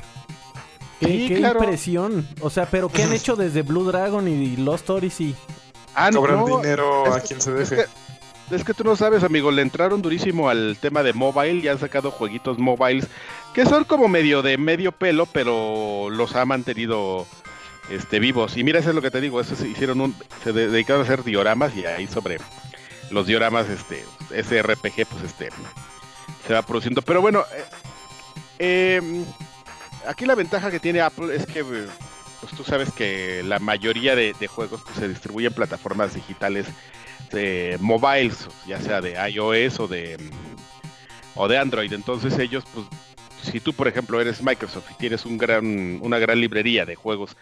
[1.00, 1.60] Qué, Sí, qué claro.
[1.64, 2.28] impresión.
[2.42, 5.34] O sea, pero ¿qué han hecho desde Blue Dragon y Lost Odyssey?
[5.96, 7.84] ah cobran no, dinero es a quien se es deje.
[7.86, 11.72] que- Es que tú no sabes, amigo, le entraron durísimo al tema de mobile, ya
[11.74, 13.08] han sacado jueguitos mobiles
[13.54, 17.26] que son como medio de medio pelo, pero los ha mantenido
[17.90, 18.56] este vivos.
[18.58, 21.02] Y mira, eso es lo que te digo, eso se hicieron un se de- dedicaron
[21.02, 22.38] a hacer dioramas y ahí sobre
[23.12, 25.50] los dioramas este ese RPG pues este
[26.48, 27.44] se va produciendo, pero bueno,
[28.60, 29.26] eh, em,
[30.08, 34.34] aquí la ventaja que tiene Apple es que pues tú sabes que la mayoría de,
[34.40, 36.68] de juegos pues, se distribuyen en plataformas digitales
[37.32, 40.18] de mobiles, ya sea de iOS o de
[41.36, 41.92] o de Android.
[41.94, 42.86] Entonces ellos, pues,
[43.44, 47.36] si tú por ejemplo eres Microsoft y tienes un gran, una gran librería de juegos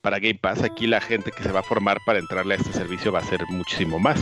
[0.00, 2.72] para Game Pass, aquí la gente que se va a formar para entrarle a este
[2.72, 4.20] servicio va a ser muchísimo más.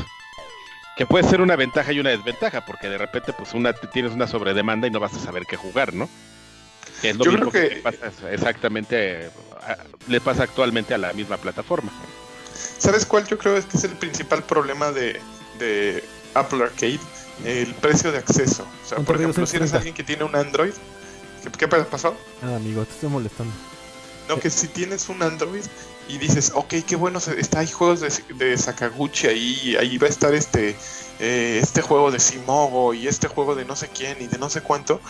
[0.97, 4.27] Que puede ser una ventaja y una desventaja, porque de repente pues una tienes una
[4.27, 6.09] sobredemanda y no vas a saber qué jugar, ¿no?
[7.01, 11.13] Que es lo Yo mismo creo que, pasa exactamente, a- le pasa actualmente a la
[11.15, 11.93] misma plataforma.
[12.79, 15.21] ¿Sabes cuál yo creo es que es el principal problema de,
[15.59, 17.01] de Apple Arcade?
[17.45, 18.67] El precio de acceso.
[18.83, 19.77] O sea, por ejemplo, si eres 130.
[19.79, 20.75] alguien que tiene un Android,
[21.43, 22.15] ¿qué, qué pasó?
[22.41, 23.53] Nada, amigo, te estoy molestando.
[24.29, 25.65] No, que si tienes un Android
[26.09, 30.11] y dices, ok, qué bueno, está, hay juegos de, de Sakaguchi ahí, ahí va a
[30.11, 30.77] estar este,
[31.21, 34.49] eh, este juego de Simogo y este juego de no sé quién y de no
[34.49, 35.01] sé cuánto,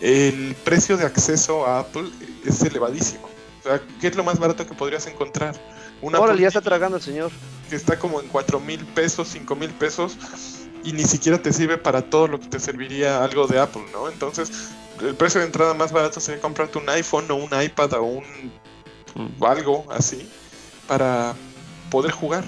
[0.00, 2.08] el precio de acceso a Apple
[2.44, 3.28] es elevadísimo.
[3.60, 5.54] O sea, ¿qué es lo más barato que podrías encontrar?
[6.00, 7.32] Una Órale, ya está tragando el señor.
[7.68, 10.16] que está como en 4 mil pesos, 5 mil pesos
[10.84, 14.08] y ni siquiera te sirve para todo lo que te serviría algo de Apple, ¿no?
[14.08, 18.02] Entonces, el precio de entrada más barato sería comprarte un iPhone o un iPad o
[18.02, 18.24] un
[19.46, 20.28] algo así
[20.86, 21.34] para
[21.90, 22.44] poder jugar.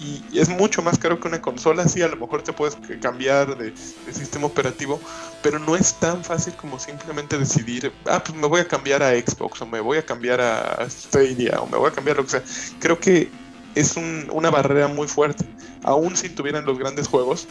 [0.00, 3.58] Y es mucho más caro que una consola, sí, a lo mejor te puedes cambiar
[3.58, 5.00] de, de sistema operativo,
[5.42, 9.10] pero no es tan fácil como simplemente decidir, ah, pues me voy a cambiar a
[9.10, 12.30] Xbox o me voy a cambiar a Stadia o me voy a cambiar lo que
[12.30, 12.44] sea.
[12.78, 13.28] Creo que
[13.74, 15.44] es un- una barrera muy fuerte,
[15.82, 17.48] aún si tuvieran los grandes juegos,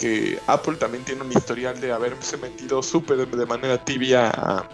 [0.00, 4.68] que Apple también tiene un historial de haberse metido súper de manera tibia a,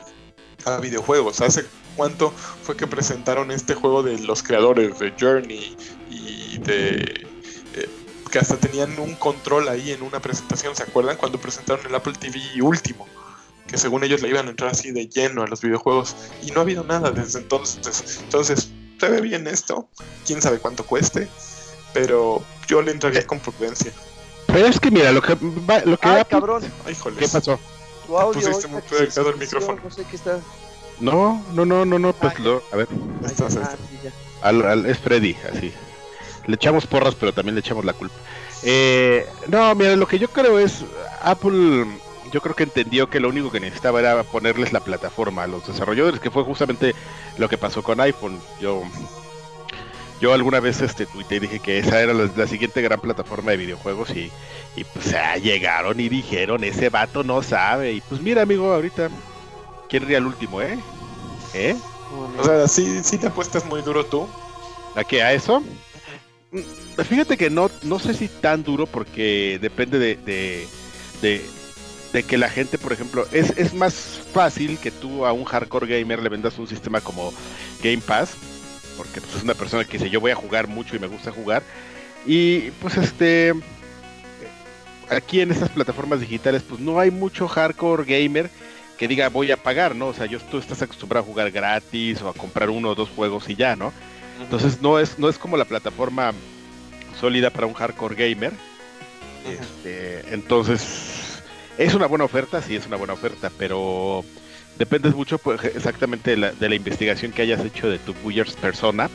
[0.64, 1.40] a videojuegos.
[1.40, 2.30] ¿Hace cuánto
[2.62, 5.76] fue que presentaron este juego de los creadores de Journey
[6.08, 7.26] y de...
[7.74, 7.88] eh,
[8.30, 11.16] que hasta tenían un control ahí en una presentación, ¿se acuerdan?
[11.16, 13.06] Cuando presentaron el Apple TV último,
[13.66, 16.60] que según ellos le iban a entrar así de lleno a los videojuegos, y no
[16.60, 18.20] ha habido nada desde entonces.
[18.22, 19.88] Entonces, se ve bien esto,
[20.24, 21.28] quién sabe cuánto cueste,
[21.92, 23.92] pero yo le entraría con prudencia.
[24.56, 27.18] Pero es que mira, lo que, va- lo que Ay, Apple- cabrón, Ay, joles.
[27.18, 27.60] ¿Qué pasó?
[28.06, 28.40] tu audio.
[28.40, 29.78] pusiste muy el micrófono.
[29.84, 30.40] No sé qué está.
[30.98, 32.88] No, no, no, no, no, pues lo, a ver,
[33.22, 34.08] Estás, ah, sí,
[34.40, 35.74] al, al- es Freddy, así.
[36.46, 38.14] Le echamos porras, pero también le echamos la culpa.
[38.62, 40.86] Eh, no, mira, lo que yo creo es,
[41.20, 41.84] Apple,
[42.32, 45.66] yo creo que entendió que lo único que necesitaba era ponerles la plataforma a los
[45.66, 46.94] desarrolladores, que fue justamente
[47.36, 48.40] lo que pasó con iPhone.
[48.58, 48.84] Yo,
[50.20, 53.58] yo alguna vez este tuiteé dije que esa era la, la siguiente gran plataforma de
[53.58, 54.30] videojuegos y,
[54.76, 57.92] y pues ah, llegaron y dijeron, ese vato no sabe.
[57.92, 59.10] Y pues mira, amigo, ahorita,
[59.88, 60.78] ¿quién ría el último, eh?
[61.54, 61.76] ¿Eh?
[62.38, 64.26] O sea, sí, sí te apuestas muy duro tú.
[64.94, 65.22] ¿A qué?
[65.22, 65.62] ¿A eso?
[67.04, 70.68] Fíjate que no, no sé si tan duro porque depende de, de,
[71.20, 71.44] de,
[72.12, 75.86] de que la gente, por ejemplo, es, es más fácil que tú a un hardcore
[75.98, 77.34] gamer le vendas un sistema como
[77.82, 78.30] Game Pass,
[78.96, 81.30] porque pues, es una persona que dice yo voy a jugar mucho y me gusta
[81.30, 81.62] jugar,
[82.26, 83.54] Y pues este
[85.10, 88.50] aquí en estas plataformas digitales pues no hay mucho hardcore gamer
[88.96, 90.08] que diga voy a pagar, ¿no?
[90.08, 93.10] O sea, yo, tú estás acostumbrado a jugar gratis o a comprar uno o dos
[93.10, 93.92] juegos y ya, ¿no?
[94.40, 96.32] Entonces no es, no es como la plataforma
[97.18, 98.52] sólida para un hardcore gamer.
[99.46, 101.42] Este, entonces,
[101.78, 104.24] es una buena oferta, sí es una buena oferta, pero
[104.78, 108.54] depende mucho pues, exactamente de la, de la investigación que hayas hecho de tu Buyers
[108.54, 109.08] persona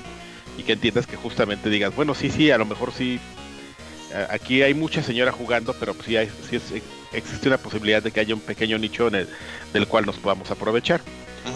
[0.58, 3.20] y que entiendas que justamente digas, bueno, sí, sí, a lo mejor sí,
[4.30, 6.74] aquí hay mucha señora jugando, pero pues sí, hay, sí es-
[7.14, 9.30] existe una posibilidad de que haya un pequeño nicho en el,
[9.74, 11.02] del cual nos podamos aprovechar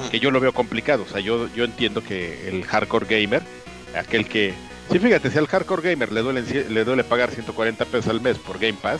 [0.09, 1.03] que yo lo veo complicado.
[1.03, 3.43] O sea, yo, yo entiendo que el hardcore gamer,
[3.95, 4.53] aquel que.
[4.91, 8.37] Sí, fíjate, si al hardcore gamer le duele, le duele pagar 140 pesos al mes
[8.37, 8.99] por Game Pass,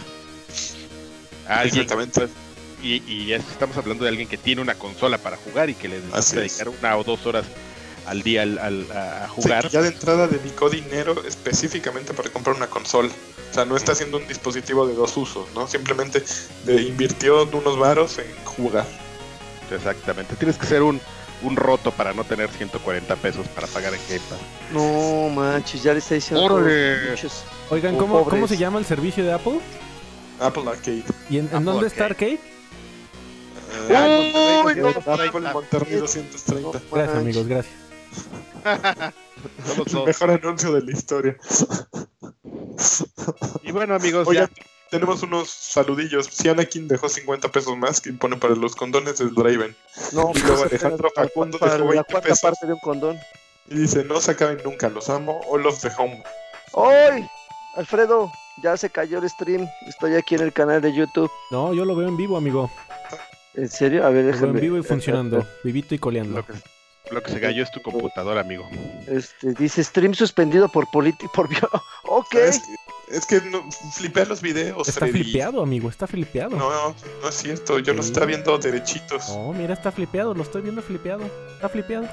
[1.48, 2.28] a alguien, Exactamente.
[2.82, 5.88] Y, y es- estamos hablando de alguien que tiene una consola para jugar y que
[5.88, 6.32] le es.
[6.32, 7.46] dedicar una o dos horas
[8.06, 9.70] al día al, al- a Sí, jugar.
[9.70, 13.10] ya de entrada dedicó dinero específicamente para comprar una consola.
[13.52, 15.68] O sea, no está haciendo un dispositivo de dos usos, ¿no?
[15.68, 16.24] Simplemente
[16.66, 18.86] le invirtió unos varos en jugar.
[19.72, 20.36] Exactamente.
[20.36, 21.00] Tienes que ser un,
[21.42, 24.40] un roto para no tener 140 pesos para pagar en Game Pass.
[24.72, 26.64] No manches, ya le está diciendo.
[27.70, 29.60] Oigan, ¿cómo, ¿cómo se llama el servicio de Apple?
[30.40, 31.04] Apple Arcade.
[31.30, 32.40] ¿Y en, en Apple dónde está Arcade.
[33.90, 36.62] Uy, no, Apple Monterrey 230.
[36.62, 37.76] No Gracias, amigos, gracias.
[39.94, 41.38] El mejor anuncio de la historia.
[43.64, 44.64] Y bueno, amigos, Oigan, ya.
[44.90, 46.28] tenemos unos saludillos.
[46.32, 49.76] Si Anakin dejó 50 pesos más que pone para los condones del Draven.
[50.14, 52.42] No, Y luego pues, Alejandro para- Facundo para dejó la 20 cuarta pesos.
[52.42, 53.18] parte de un condón.
[53.68, 55.42] Y dice, no se acaben nunca, los amo.
[55.50, 56.24] All of the home.
[56.76, 57.28] ¡Ay!
[57.76, 58.32] Alfredo,
[58.64, 59.68] ya se cayó el stream.
[59.88, 61.30] Estoy aquí en el canal de YouTube.
[61.52, 62.70] No, yo lo veo en vivo, amigo.
[63.58, 64.06] ¿En serio?
[64.06, 64.48] A ver, déjame.
[64.54, 65.46] en vivo y funcionando.
[65.64, 66.38] Vivito y coleando.
[66.38, 66.54] Lo que,
[67.12, 68.68] lo que se cayó es tu computadora, amigo.
[69.08, 71.32] Este, dice stream suspendido por político.
[71.34, 71.70] Por bio-
[72.04, 72.34] Ok.
[72.36, 73.64] Es que, es que no,
[73.94, 74.88] flipea los videos.
[74.88, 75.24] Está Freddy.
[75.24, 76.56] flipeado, amigo, está flipeado.
[76.58, 77.80] No, no es cierto.
[77.80, 78.10] Yo lo Sí.
[78.10, 79.30] estaba viendo derechitos.
[79.30, 81.24] No, mira, está flipeado, lo estoy viendo flipeado.
[81.56, 82.08] Está flipeado.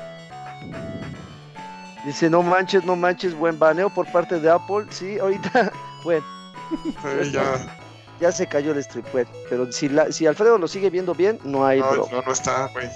[2.04, 4.86] Dice, no manches, no manches, buen baneo por parte de Apple.
[4.90, 5.72] Sí, ahorita,
[6.04, 6.24] bueno,
[7.06, 7.78] Eh, ya.
[8.22, 8.86] Ya se cayó el.
[9.12, 12.32] Bueno, pero si, la, si Alfredo lo sigue viendo bien, no hay No, no, no
[12.32, 12.88] está, güey.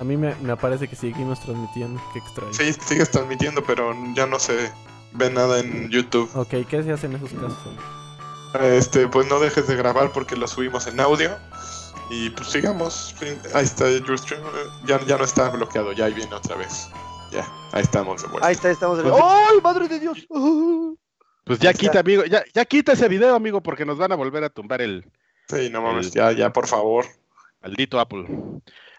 [0.00, 2.00] A mí me, me aparece que seguimos transmitiendo.
[2.12, 2.52] Qué extraño.
[2.54, 4.72] Sí, sigues transmitiendo, pero ya no se
[5.12, 6.30] ve nada en YouTube.
[6.34, 7.58] Ok, ¿qué se hace en esos casos?
[8.62, 11.36] Este, pues no dejes de grabar porque lo subimos en audio.
[12.10, 13.14] Y pues sigamos.
[13.54, 14.42] Ahí está your stream.
[14.86, 16.88] Ya, ya no está bloqueado, ya ahí viene otra vez.
[17.30, 18.46] Ya, ahí estamos de vuelta.
[18.48, 19.00] Ahí está, estamos.
[19.00, 20.26] Pues- ¡Ay, madre de Dios!
[21.48, 24.44] Pues ya quita, amigo, ya, ya quita ese video, amigo, porque nos van a volver
[24.44, 25.04] a tumbar el
[25.48, 27.06] Sí, no mames, El- ya, ya, por favor.
[27.62, 28.26] maldito Apple.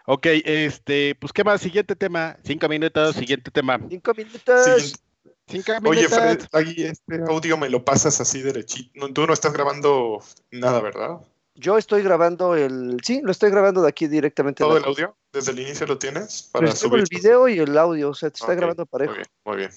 [0.06, 3.78] Ok, este, pues qué más, siguiente tema, cinco minutos, siguiente tema.
[3.88, 4.64] Cinco minutos.
[4.64, 4.98] Siguiente.
[5.46, 6.18] Cinco Oye, minutos.
[6.18, 8.90] Fred, ahí este audio me lo pasas así derechito.
[8.94, 10.18] No, tú no estás grabando
[10.50, 11.18] nada, ¿verdad?
[11.54, 12.98] Yo estoy grabando el.
[13.04, 14.62] Sí, lo estoy grabando de aquí directamente.
[14.64, 15.16] ¿Todo de el audio?
[15.32, 16.48] ¿Desde el inicio lo tienes?
[16.52, 17.20] Para tengo el subir.
[17.20, 19.12] video y el audio, o sea, te está grabando parejo.
[19.12, 19.70] Muy bien, muy bien.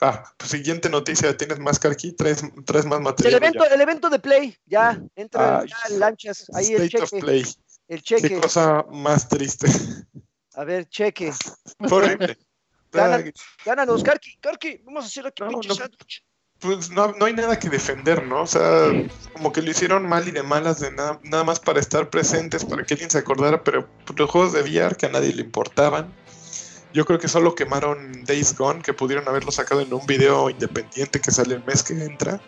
[0.00, 2.12] Ah, pues siguiente noticia, ¿tienes más Carqui?
[2.12, 3.34] ¿Traes, traes más El material?
[3.34, 7.44] evento, el evento de Play, ya, entra Ay, ya, lanchas, ahí el of cheque, Play.
[7.88, 9.66] el Qué cheque, cosa más triste.
[10.54, 11.32] a ver, cheque,
[11.90, 12.38] horrible.
[13.64, 15.74] Gánanos, Karki, Karki, vamos a hacer aquí No, pinche no.
[15.74, 16.24] sándwich.
[16.60, 18.42] Pues no, no hay nada que defender, ¿no?
[18.42, 18.88] O sea,
[19.32, 22.64] como que lo hicieron mal y de malas, de nada, nada más para estar presentes,
[22.64, 26.12] para que alguien se acordara, pero los juegos de VR que a nadie le importaban.
[26.92, 31.20] Yo creo que solo quemaron Days Gone, que pudieron haberlo sacado en un video independiente
[31.20, 32.40] que sale el mes que entra.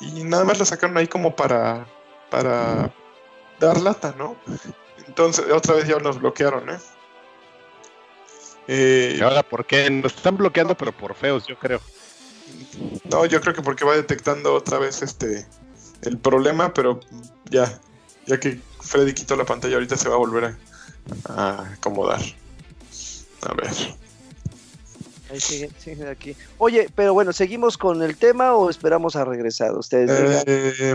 [0.00, 1.86] Y nada más lo sacaron ahí como para,
[2.30, 2.92] para
[3.60, 4.36] dar lata, ¿no?
[5.06, 6.78] Entonces, otra vez ya los bloquearon, ¿eh?
[8.68, 9.88] Eh, ¿Y ahora por qué?
[9.90, 11.80] Nos están bloqueando, pero por feos, yo creo.
[13.04, 15.46] No, yo creo que porque va detectando otra vez este
[16.02, 17.00] el problema, pero
[17.50, 17.80] ya,
[18.26, 22.20] ya que Freddy quitó la pantalla, ahorita se va a volver a, a acomodar.
[23.48, 23.70] A ver.
[25.30, 26.36] Ahí sigue, sigue aquí.
[26.58, 29.72] Oye, pero bueno, ¿seguimos con el tema o esperamos a regresar?
[29.72, 30.94] Ustedes Eh,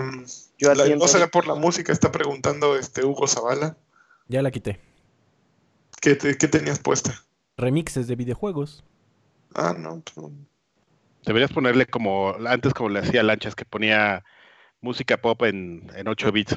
[0.58, 3.76] yo la- no será por la música, está preguntando este Hugo Zavala.
[4.28, 4.80] Ya la quité.
[6.02, 7.14] ¿Qué, te- qué tenías puesta?
[7.58, 8.84] Remixes de videojuegos.
[9.54, 10.28] Ah, no, pues,
[11.26, 14.24] Deberías ponerle como, antes como le hacía Lanchas, que ponía
[14.80, 16.56] música pop en, en 8 bits.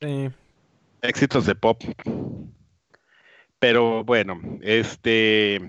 [0.00, 0.30] Eh,
[1.02, 1.82] Éxitos de pop.
[3.58, 5.60] Pero bueno, este...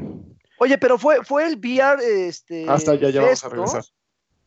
[0.59, 2.69] Oye, pero fue, fue el VR, este.
[2.69, 3.53] hasta ya, ya vamos a ¿no?
[3.53, 3.83] regresar.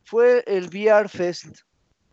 [0.05, 1.61] Fue el VR Fest.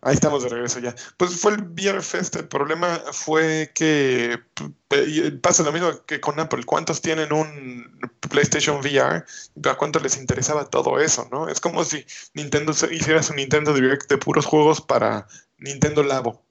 [0.03, 0.95] Ahí estamos de regreso ya.
[1.19, 2.37] Pues fue el VR Fest.
[2.37, 4.39] El problema fue que
[4.91, 6.65] eh, pasa lo mismo que con Apple.
[6.65, 9.25] ¿Cuántos tienen un PlayStation VR?
[9.65, 11.29] ¿A cuánto les interesaba todo eso?
[11.31, 11.49] ¿no?
[11.49, 15.27] Es como si Nintendo hiciera su Nintendo Direct de puros juegos para
[15.59, 16.43] Nintendo Labo.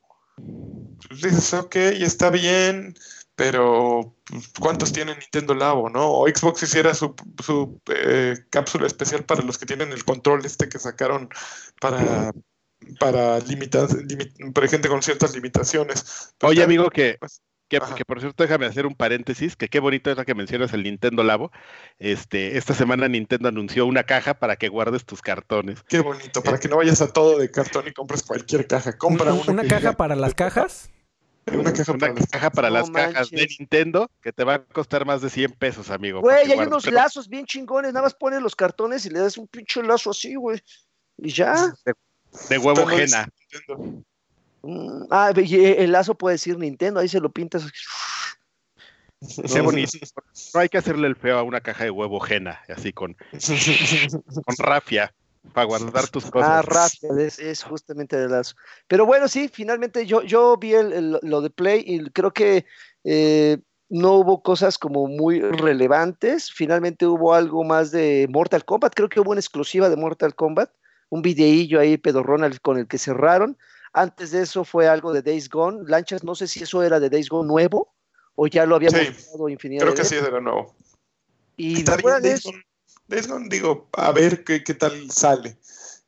[1.09, 2.93] Dices, ok, está bien,
[3.39, 4.17] pero
[4.59, 6.11] ¿cuántos tienen Nintendo Labo, no?
[6.11, 10.67] O Xbox hiciera su, su eh, cápsula especial para los que tienen el control este
[10.67, 11.29] que sacaron
[11.79, 12.33] para
[12.99, 13.87] para limitar,
[14.53, 16.33] para gente con ciertas limitaciones.
[16.37, 20.11] Pues Oye, amigo, que, pues, que, por cierto, déjame hacer un paréntesis, que qué bonito
[20.11, 21.51] es la que mencionas el Nintendo Labo.
[21.97, 25.81] Este, esta semana Nintendo anunció una caja para que guardes tus cartones.
[25.87, 28.97] Qué bonito, para que no vayas a todo de cartón y compres cualquier caja.
[28.97, 30.89] Compra una, una caja para las cajas.
[31.57, 32.27] Una caja para, las...
[32.27, 35.89] caja para las cajas de Nintendo que te va a costar más de 100 pesos,
[35.89, 36.21] amigo.
[36.21, 39.47] Güey, hay unos lazos bien chingones, nada más pones los cartones y le das un
[39.47, 40.61] pinche lazo así, güey.
[41.17, 41.73] Y ya.
[42.49, 43.27] De huevo jena.
[44.61, 47.65] Mm, ah, el lazo puede decir Nintendo, ahí se lo pintas.
[49.51, 49.91] Qué bonito.
[50.53, 53.17] No hay que hacerle el feo a una caja de huevo jena, así con,
[54.45, 55.13] con rafia,
[55.53, 56.49] para guardar tus cosas.
[56.49, 58.55] Ah, rafia, es, justamente el lazo.
[58.87, 60.73] Pero bueno, sí, finalmente yo, yo vi
[61.21, 62.65] lo de Play y creo que
[63.03, 63.57] eh,
[63.89, 66.51] no hubo cosas como muy relevantes.
[66.51, 70.71] Finalmente hubo algo más de Mortal Kombat, creo que hubo una exclusiva de Mortal Kombat
[71.09, 73.57] un videillo ahí pedorrón con el que cerraron.
[73.93, 75.79] Antes de eso fue algo de Days Gone.
[75.87, 77.93] Lanchas, no sé si eso era de Days Gone nuevo
[78.35, 80.75] o ya lo habíamos sí, infinidad Creo que sí, era nuevo.
[81.57, 82.63] Y Está Days, Gone,
[83.09, 85.57] Days, digo, a ver qué, qué tal sale.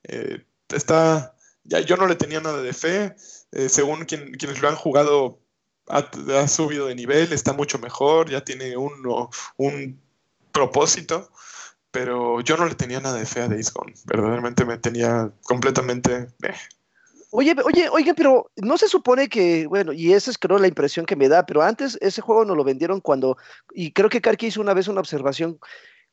[0.04, 3.16] Eh, está, ya yo no le tenía nada de fe.
[3.52, 5.40] Eh, según quien, quienes lo han jugado,
[5.88, 10.02] ha, subido de nivel, está mucho mejor, ya tiene un, un
[10.52, 11.30] propósito
[11.92, 13.94] pero yo no le tenía nada de fe a Days Gone.
[14.06, 16.28] Verdaderamente me tenía completamente.
[16.44, 16.54] Eh.
[17.32, 21.06] Oye, oye, oye, pero no se supone que, bueno, y esa es creo la impresión
[21.06, 23.38] que me da, pero antes ese juego nos lo vendieron cuando,
[23.74, 25.60] y creo que Karki hizo una vez una observación,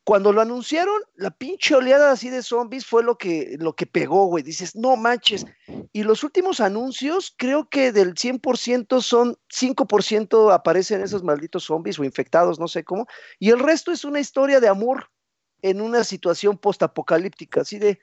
[0.08, 4.24] cuando lo anunciaron, la pinche oleada así de zombies fue lo que, lo que pegó,
[4.24, 5.44] güey, dices, no manches,
[5.92, 12.04] y los últimos anuncios, creo que del 100% son 5% aparecen esos malditos zombies o
[12.04, 13.06] infectados, no sé cómo,
[13.38, 15.10] y el resto es una historia de amor
[15.60, 18.00] en una situación postapocalíptica, así de...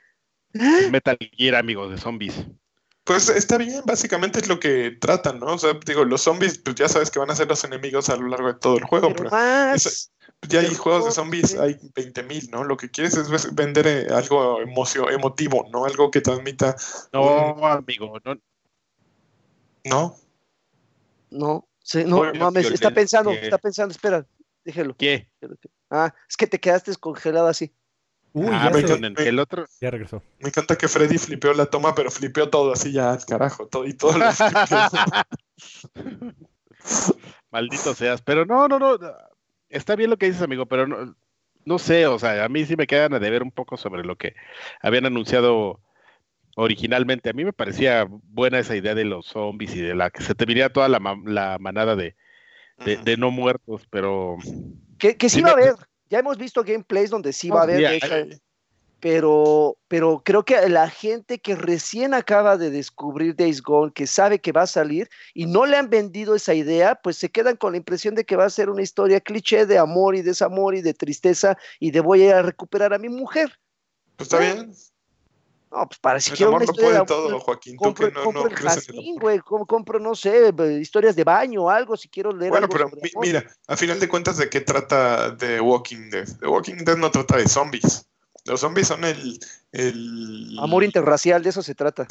[0.53, 0.89] ¿eh?
[0.91, 2.35] Metal Gear, amigos, de zombies.
[3.03, 5.47] Pues está bien, básicamente es lo que tratan, ¿no?
[5.47, 8.15] O sea, digo, los zombies, pues ya sabes que van a ser los enemigos a
[8.15, 9.31] lo largo de todo el juego, pero,
[10.47, 12.63] ya hay juegos de zombies, hay 20.000, ¿no?
[12.63, 15.85] Lo que quieres es vender eh, algo emocio, emotivo, ¿no?
[15.85, 16.75] Algo que transmita.
[17.13, 18.35] No, amigo, no.
[19.83, 20.15] ¿No?
[21.31, 21.67] No,
[22.05, 24.25] no, mames, está pensando, está pensando, espera,
[24.63, 24.95] déjelo.
[24.97, 25.29] ¿Qué?
[25.89, 27.73] Ah, es que te quedaste descongelado así.
[28.33, 28.77] Uy, ah, ya
[29.23, 29.65] el otro.
[29.79, 30.21] Ya regresó.
[30.39, 33.85] Me encanta que Freddy flipeó la toma, pero flipeó todo así ya al carajo, todo
[33.85, 34.25] y todo lo
[37.51, 38.97] Maldito seas, pero no, no, no.
[39.69, 41.15] Está bien lo que dices, amigo, pero no,
[41.65, 44.15] no sé, o sea, a mí sí me quedan a deber un poco sobre lo
[44.15, 44.35] que
[44.81, 45.81] habían anunciado
[46.55, 47.29] originalmente.
[47.29, 50.35] A mí me parecía buena esa idea de los zombies y de la que se
[50.35, 52.15] te viría toda la, la manada de,
[52.77, 54.37] de, no muertos, pero
[54.97, 55.75] que, sí, va a haber,
[56.09, 57.99] ya hemos visto gameplays donde sí va a haber,
[59.05, 64.41] pero, pero creo que la gente que recién acaba de descubrir Days Gone, que sabe
[64.41, 67.73] que va a salir y no le han vendido esa idea, pues se quedan con
[67.73, 70.81] la impresión de que va a ser una historia cliché de amor y desamor y
[70.81, 73.59] de tristeza y de voy a recuperar a mi mujer.
[74.15, 74.73] Pues está bien.
[75.71, 77.75] No, pues para si quiero una historia de todo, Joaquín.
[77.75, 79.37] Compro, no, compro el jazmín, güey.
[79.37, 82.89] Compro, no sé, historias de baño o algo, si quiero leer Bueno, pero
[83.21, 86.27] mira, a final de cuentas, ¿de qué trata The Walking Dead?
[86.39, 88.07] The Walking Dead no trata de zombies.
[88.45, 89.39] Los zombies son el...
[89.71, 90.57] el...
[90.59, 92.07] Amor interracial, de eso se trata.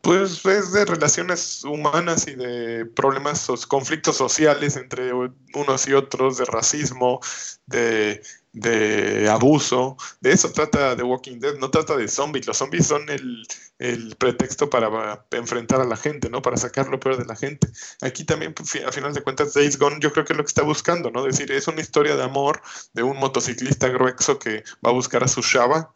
[0.00, 6.44] Pues es de relaciones humanas y de problemas, conflictos sociales entre unos y otros, de
[6.44, 7.20] racismo,
[7.66, 8.22] de
[8.56, 9.98] de abuso.
[10.22, 12.46] De eso trata The Walking Dead, no trata de zombies.
[12.46, 16.40] Los zombies son el, pretexto para, enfrentar a la gente, ¿no?
[16.40, 17.68] Para sacar lo peor de la gente.
[18.00, 20.48] Aquí también, pues, a final de cuentas, Days Gone yo creo que es lo que
[20.48, 21.22] está buscando, ¿no?
[21.22, 22.62] decir, es una historia de amor
[22.94, 25.92] de un motociclista grueso que va a buscar a su Shaba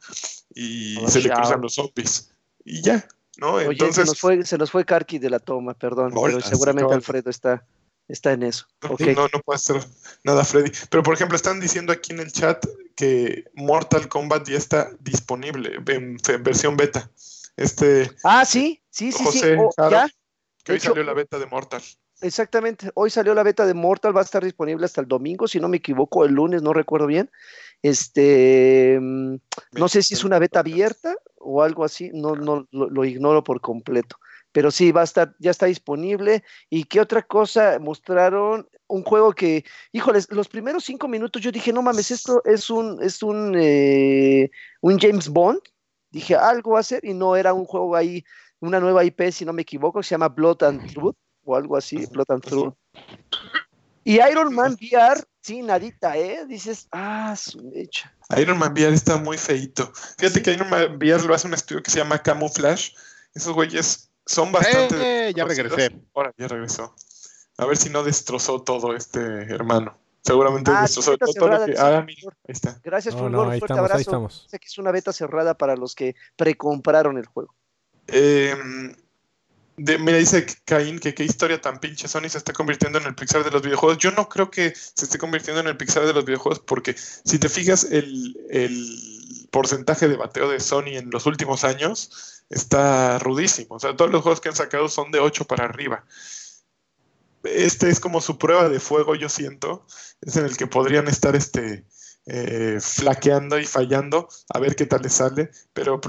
[0.54, 2.30] y se le cruzan los zombies.
[2.62, 3.08] Y ya,
[3.38, 3.58] ¿no?
[3.58, 3.94] Entonces...
[3.94, 7.64] se nos fue, se nos fue Karki de la toma, perdón, pero seguramente Alfredo está
[8.10, 8.66] está en eso.
[8.82, 9.82] No, no puede ser
[10.24, 10.70] nada, Freddy.
[10.90, 12.64] Pero, por ejemplo, están diciendo aquí en el chat
[12.96, 17.10] que Mortal Kombat ya está disponible en, versión beta.
[17.56, 18.10] Este.
[18.24, 19.40] Ah, sí, sí, sí, sí.
[19.58, 20.08] Oh, ¿ya?
[20.64, 21.82] Que hoy salió la beta de Mortal.
[22.20, 22.90] exactamente.
[22.94, 25.68] Hoy salió la beta de Mortal, va a estar disponible hasta el domingo, si no
[25.68, 27.30] me equivoco, el lunes, no recuerdo bien.
[27.82, 29.36] Este, mm,
[29.72, 33.42] no sé si es una beta abierta o algo así, no, no lo, lo ignoro
[33.42, 34.19] por completo.
[34.52, 36.42] Pero sí, va a estar, ya está disponible.
[36.68, 38.68] ¿Y qué otra cosa mostraron?
[38.88, 43.00] Un juego que, híjoles, los primeros cinco minutos yo dije, no mames, esto es un,
[43.02, 45.60] es un, eh, un James Bond.
[46.10, 48.24] Dije, algo va a ser, y no era un juego ahí,
[48.58, 51.76] una nueva IP, si no me equivoco, que se llama Blood and Truth, o algo
[51.76, 52.74] así, Blood and Truth.
[54.02, 56.44] Y Iron Man VR, sí, nadita, ¿eh?
[56.46, 58.12] Dices, ah, su mecha.
[58.36, 59.92] Iron Man VR está muy feito.
[60.18, 62.92] Fíjate que Iron Man VR lo hace un estudio que se llama Camouflage.
[63.34, 65.28] Esos güeyes son bastante.
[65.28, 65.90] Eh, ya regresé.
[66.14, 66.94] Ahora, ya regresó.
[67.58, 69.98] A ver si no destrozó todo este hermano.
[70.22, 71.74] Seguramente Ah, destrozó todo, todo lo que.
[71.78, 72.78] Ah, mira, ahí está.
[72.84, 74.00] Gracias, No, Fulgor, no, un fuerte estamos, ahí abrazo.
[74.00, 74.46] estamos.
[74.50, 77.54] Sé que es una beta cerrada para los que precompraron el juego.
[78.06, 78.54] Eh,
[79.76, 83.14] de- mira, dice Caín que qué historia tan pinche Sony se está convirtiendo en el
[83.14, 83.98] Pixar de los videojuegos.
[83.98, 87.38] Yo no creo que se esté convirtiendo en el Pixar de los videojuegos porque si
[87.38, 93.76] te fijas el, el porcentaje de bateo de Sony en los últimos años está rudísimo.
[93.76, 96.04] O sea, todos los juegos que han sacado son de 8 para arriba.
[97.44, 99.86] Este es como su prueba de fuego, yo siento.
[100.20, 101.86] Es en el que podrían estar este,
[102.26, 105.50] eh, flaqueando y fallando a ver qué tal les sale.
[105.72, 106.00] Pero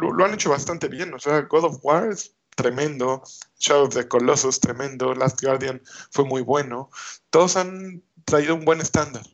[0.00, 1.12] lo han hecho bastante bien.
[1.12, 3.22] O sea, God of War es tremendo.
[3.58, 5.14] Shadow of the Colossus, tremendo.
[5.14, 6.90] Last Guardian fue muy bueno.
[7.30, 9.26] Todos han traído un buen estándar.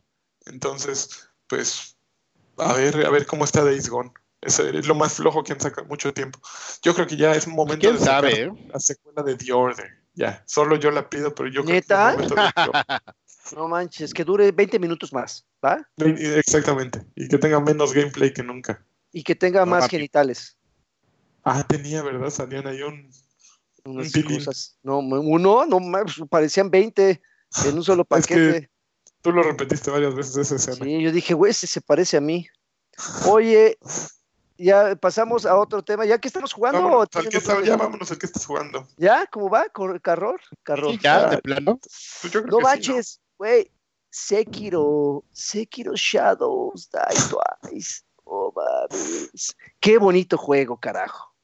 [0.46, 1.96] Entonces, pues,
[2.56, 4.12] a ver, a ver cómo está Days Gone.
[4.46, 6.38] Es lo más flojo que han sacado en mucho tiempo.
[6.82, 8.42] Yo creo que ya es momento ¿Quién de sacar sabe?
[8.42, 8.52] eh?
[8.68, 9.86] la secuela de The Order.
[10.14, 12.14] Ya, solo yo la pido, pero yo ¿Neta?
[12.14, 13.02] creo que es momento de The Order.
[13.56, 15.86] No manches, que dure 20 minutos más, ¿va?
[15.98, 17.04] Exactamente.
[17.14, 18.82] Y que tenga menos gameplay que nunca.
[19.12, 19.96] Y que tenga No, más papi.
[19.96, 20.56] genitales.
[21.42, 22.30] Ah, tenía, ¿verdad?
[22.30, 23.10] Salían ahí un.
[23.84, 24.78] Unas cosas.
[24.82, 27.20] No, uno, no mames, parecían 20
[27.66, 28.70] en un solo Es que paquete.
[29.20, 30.76] Tú lo repetiste varias veces esa escena.
[30.82, 32.46] Sí, yo dije, güey, ese se parece a mí.
[33.26, 33.76] Oye,
[34.56, 36.04] ya pasamos a otro tema.
[36.04, 36.82] ¿Ya que estamos jugando?
[36.82, 38.86] Vámonos, o al que está- ya vámonos al que estás jugando.
[38.96, 39.26] ¿Ya?
[39.26, 39.68] ¿Cómo va?
[39.70, 40.40] ¿Cor- ¿Carror?
[40.62, 40.92] Carror.
[40.92, 41.78] Sí, ya, Ah, de plano.
[41.78, 43.70] Pues yo creo no que sí, manches, güey.
[44.10, 48.02] Sekiro, Sekiro Shadows Die Twice.
[48.24, 49.56] Oh, mames.
[49.80, 51.34] Qué bonito juego, carajo.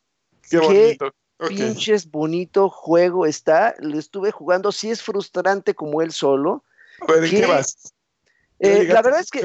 [0.48, 1.06] Qué qué bonito.
[1.38, 1.48] Ok.
[1.48, 3.74] Pinches bonito juego está.
[3.80, 4.72] Lo estuve jugando.
[4.72, 6.64] Sí es frustrante como él solo.
[7.06, 7.46] A ver, ¿en qué ¿Qué?
[7.46, 7.76] vas?
[8.60, 9.40] ¿Ya Eh, la verdad es que.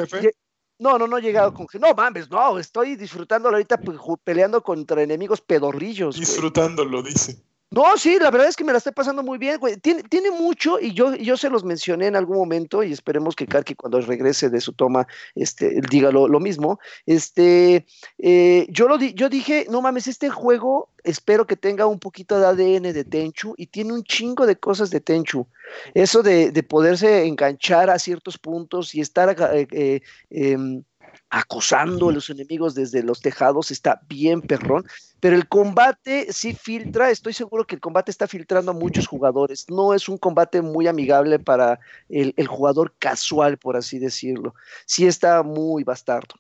[0.78, 1.68] No, no, no he llegado con.
[1.80, 2.60] No mames, no.
[2.60, 6.20] Estoy disfrutándolo ahorita pues, peleando contra enemigos pedorrillos.
[6.20, 7.42] Disfrutándolo, dice.
[7.76, 9.76] No, sí, la verdad es que me la estoy pasando muy bien, güey.
[9.76, 13.48] Tiene, tiene mucho y yo, yo se los mencioné en algún momento y esperemos que
[13.48, 15.06] Karki cuando regrese de su toma
[15.36, 16.80] este, diga lo, lo mismo.
[17.06, 17.86] Este,
[18.18, 22.40] eh, yo, lo di- yo dije, no mames, este juego espero que tenga un poquito
[22.40, 25.46] de ADN de Tenchu y tiene un chingo de cosas de Tenchu.
[25.94, 30.84] Eso de, de poderse enganchar a ciertos puntos y estar eh, eh, em,
[31.30, 34.86] acosando a los enemigos desde los tejados está bien perrón.
[35.20, 39.66] Pero el combate sí filtra, estoy seguro que el combate está filtrando a muchos jugadores.
[39.70, 44.54] No es un combate muy amigable para el, el jugador casual, por así decirlo.
[44.86, 46.36] Sí está muy bastardo.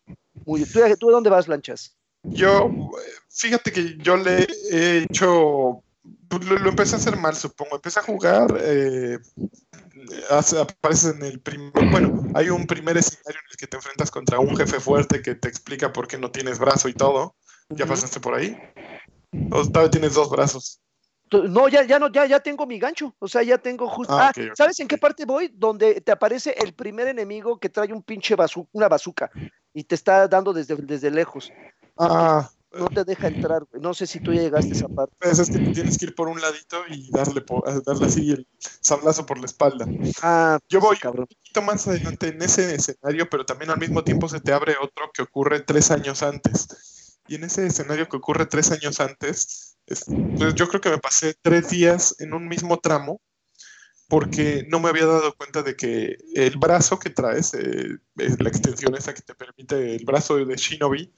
[0.46, 1.96] Muy, ¿tú, ¿Tú de dónde vas, Lanchas?
[2.24, 5.82] Yo, eh, fíjate que yo le he hecho.
[6.47, 7.76] Lo, lo empecé a hacer mal, supongo.
[7.76, 8.56] Empecé a jugar.
[8.60, 9.18] eh,
[10.30, 11.72] hace- apareces en el primer.
[11.91, 15.36] Bueno, hay un primer escenario en el que te enfrentas contra un jefe fuerte que
[15.36, 17.36] te explica por qué no tienes brazo y todo.
[17.70, 18.58] ¿Ya pasaste por ahí?
[19.51, 20.82] O todavía tienes dos brazos.
[21.32, 23.16] No, ya, ya no, ya, ya tengo mi gancho.
[23.20, 24.14] O sea, ya tengo justo.
[24.16, 25.51] Ah, Ah, ¿sabes en qué parte voy?
[25.53, 29.32] Donde te aparece el primer enemigo que trae un pinche bazu- una bazuca
[29.74, 31.51] y te está dando desde, desde lejos.
[31.97, 33.64] Ah, No te deja entrar.
[33.72, 33.82] güey.
[33.82, 35.14] No sé si tú ya llegaste a esa parte.
[35.20, 37.44] pues es que tienes que ir por un ladito y darle,
[37.86, 38.48] darle así el
[38.82, 39.86] sablazo por la espalda.
[40.22, 41.28] Ah, Yo voy cabrón.
[41.30, 44.76] un poquito más adelante en ese escenario, pero también al mismo tiempo se te abre
[44.82, 46.68] otro que ocurre tres años antes.
[47.28, 50.06] Y en ese escenario que ocurre tres años antes, es-
[50.38, 53.20] pues yo creo que me pasé tres días en un mismo tramo
[54.08, 58.49] porque no me había dado cuenta de que el brazo que traes, eh, es la
[58.49, 61.12] extensión esa que te permite, el brazo de Shinobi,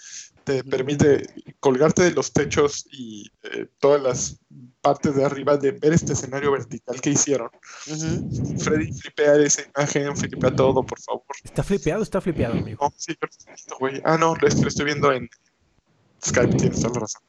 [0.44, 1.28] te permite
[1.60, 4.40] colgarte de los techos y eh, todas las
[4.80, 7.50] partes de arriba de ver este escenario vertical que hicieron.
[7.88, 8.58] Ujú.
[8.60, 11.26] Freddy, flipea esa imagen, flipea todo, por favor.
[11.44, 12.04] ¿Está flipeado?
[12.04, 12.78] Está flipeado, amigo.
[12.82, 14.02] No, sí, yo lo estoy viendo, güey.
[14.06, 15.30] Ah, no, lo estoy viendo en
[16.26, 17.22] Skype, tienes toda la razón.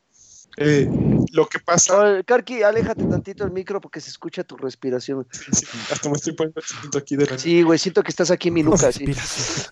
[0.60, 0.88] Eh,
[1.32, 5.26] lo que pasa, Karki, aléjate tantito el micro porque se escucha tu respiración.
[5.30, 8.48] sí, sí, hasta me estoy poniendo aquí de la Sí, güey, siento que estás aquí
[8.48, 8.90] en mi nuca.
[8.90, 9.04] Sí,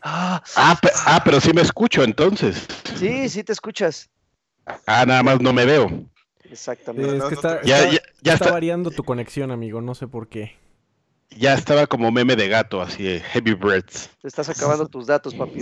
[0.02, 2.66] ah, Ah, ah, pero sí me escucho entonces.
[2.98, 4.08] sí, sí te escuchas.
[4.86, 5.90] Ah, nada más no me veo.
[6.44, 7.16] Exactamente.
[7.16, 9.80] Es no, que no está, Ya, está- ya, ya está está- variando tu conexión, amigo.
[9.80, 10.56] No sé por qué.
[11.30, 14.08] ya estaba como meme de gato, así de heavy breaths.
[14.22, 15.58] Te estás acabando tus datos, papi.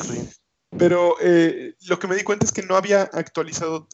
[0.76, 3.88] Pero eh, lo que me di cuenta es que no había actualizado.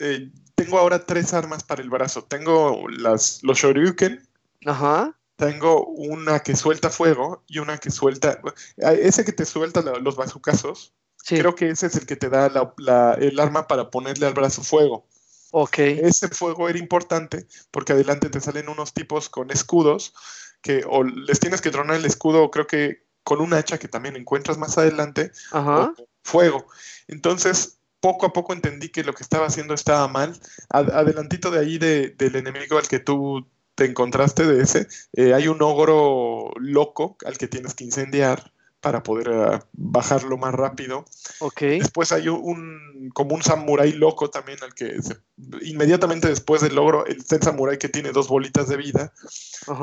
[0.00, 2.24] eh, tengo ahora tres armas para el brazo.
[2.24, 4.26] Tengo las, los Shoryuken,
[4.66, 5.18] Ajá.
[5.36, 8.40] tengo una que suelta fuego y una que suelta.
[8.76, 10.92] eh, Ese que te suelta la- los bazucazos,
[11.24, 11.38] Sí.
[11.38, 14.34] creo que ese es el que te da la- la- el arma para ponerle al
[14.34, 15.06] brazo fuego.
[15.52, 15.78] Ok.
[15.78, 20.14] Ese fuego era importante porque adelante te salen unos tipos con escudos
[20.62, 24.16] que o les tienes que tronar el escudo, creo que con un hacha que también
[24.16, 25.92] encuentras más adelante, Ajá.
[25.98, 26.66] o fuego.
[27.08, 30.38] Entonces, poco a poco entendí que lo que estaba haciendo estaba mal.
[30.68, 35.32] Ad- adelantito de ahí de- del enemigo al que tú te encontraste de ese, eh,
[35.32, 41.04] hay un ogro loco al que tienes que incendiar para poder eh, bajarlo más rápido.
[41.38, 41.60] Ok.
[41.60, 45.16] Después hay un como un samurái loco también al que se-
[45.62, 49.12] inmediatamente después del logro el, el samurái que tiene dos bolitas de vida.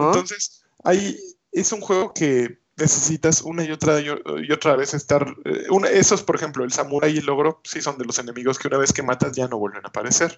[0.07, 1.17] Entonces, ahí
[1.51, 4.09] es un juego que necesitas una y otra y,
[4.51, 5.35] otra vez estar.
[5.45, 8.57] eh, una- esos, por ejemplo, el samurái y el logro, sí son de los enemigos
[8.57, 10.37] que una vez que matas ya no vuelven a aparecer.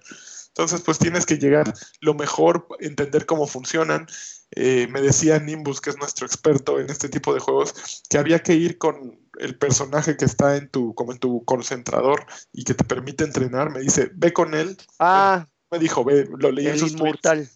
[0.50, 4.08] Entonces, pues tienes que llegar lo mejor, entender cómo funcionan.
[4.54, 8.39] Eh, me decía Nimbus, que es nuestro experto en este tipo de juegos, que había
[8.44, 12.74] que ir con el personaje que está en tu, como en tu concentrador y que
[12.74, 13.70] te permite entrenar.
[13.70, 14.76] Me dice, ve con él.
[15.00, 17.00] ah, Me dijo, ve, lo leí en sus tweets.
[17.02, 17.50] inmortal.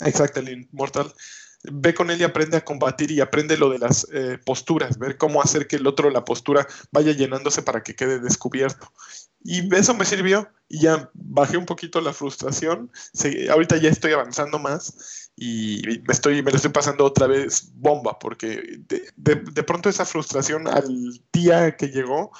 [0.00, 1.12] Exacto, el inmortal.
[1.64, 5.16] Ve con él y aprende a combatir y aprende lo de las eh, posturas, ver
[5.16, 8.92] cómo hacer que el otro, la postura, vaya llenándose para que quede descubierto.
[9.44, 12.90] Y eso me sirvió y ya bajé un poquito la frustración.
[13.12, 17.70] Se- ahorita ya estoy avanzando más y me, estoy, me lo estoy pasando otra vez
[17.74, 22.30] bomba, porque de, de- de pronto esa frustración al día que llegó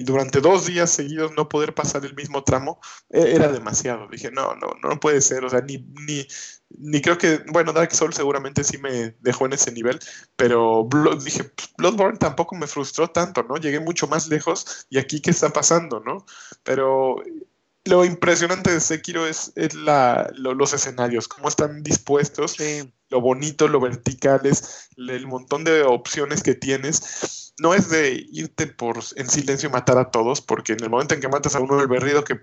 [0.00, 2.80] y durante dos días seguidos no poder pasar el mismo tramo
[3.10, 4.08] eh, era demasiado.
[4.08, 6.26] Dije, no, no, no puede ser, o sea, ni, ni,
[6.78, 9.98] ni creo que, bueno, Dark Souls seguramente sí me dejó en ese nivel,
[10.36, 13.56] pero Blood- dije, pues, Bloodborne tampoco me frustró tanto, ¿no?
[13.56, 16.24] Llegué mucho más lejos y aquí qué está pasando, ¿no?
[16.62, 17.16] Pero
[17.86, 22.90] lo impresionante de Sekiro es, es la, lo- los escenarios, cómo están dispuestos, Sí.
[23.10, 27.43] lo bonito, lo verticales, el montón de opciones que tienes.
[27.60, 31.14] No es de irte por en silencio y matar a todos, porque en el momento
[31.14, 32.40] en que matas a uno, el berrido que,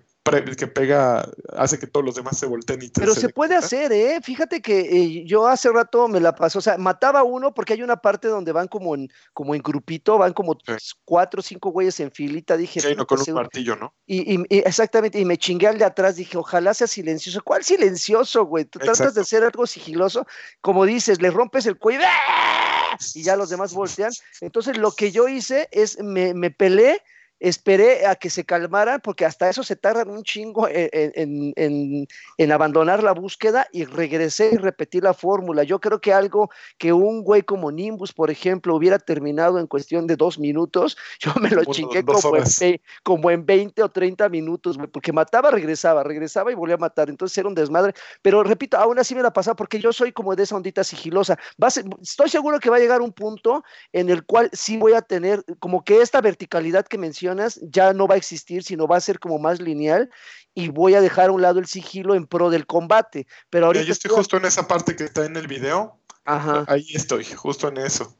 [0.55, 3.65] que pega hace que todos los demás se volteen y te Pero se puede quita.
[3.65, 4.19] hacer, ¿eh?
[4.23, 7.73] Fíjate que eh, yo hace rato me la pasó, o sea, mataba a uno porque
[7.73, 10.93] hay una parte donde van como en, como en grupito, van como Sí.
[11.03, 13.93] cuatro o cinco güeyes en filita, dije, Sí, no, "Puta, con un martillo, ¿no?
[14.05, 17.41] y, y- y exactamente, y me chingué al de atrás, dije, ojalá sea silencioso.
[17.43, 18.63] ¿Cuál silencioso, güey?
[18.63, 20.25] Tú tratas de hacer algo sigiloso,
[20.61, 22.80] como dices, le rompes el cuello ¡ah!
[23.13, 24.11] Y ya los demás voltean.
[24.41, 27.01] Entonces, lo que yo hice es, me, me peleé,
[27.41, 32.07] esperé a que se calmaran, porque hasta eso se tardan un chingo en, en- en-
[32.37, 35.63] en abandonar la búsqueda y regresé y repetí la fórmula.
[35.63, 40.05] Yo creo que algo que un güey como Nimbus, por ejemplo, hubiera terminado en cuestión
[40.05, 44.29] de dos minutos, yo me lo Uno, chingué como en, como en 20 o 30
[44.29, 47.09] minutos, güey, porque mataba, regresaba, regresaba y volvía a matar.
[47.09, 47.93] Entonces era un desmadre.
[48.21, 51.39] Pero repito, aún así me la pasaba porque yo soy como de esa ondita sigilosa.
[51.61, 54.77] Va a ser- estoy seguro que va a llegar un punto en el cual sí
[54.77, 56.99] voy a tener como que esta verticalidad que
[57.35, 60.09] mencionas ya no va a existir, sino va a ser como más lineal
[60.53, 63.27] y voy a dejar a un lado el sigilo en pro del combate.
[63.49, 65.97] Pero Mira, ahorita yo estoy justo en esa parte que está en el video.
[66.25, 66.65] Ajá.
[66.67, 68.15] Ahí estoy, justo en eso.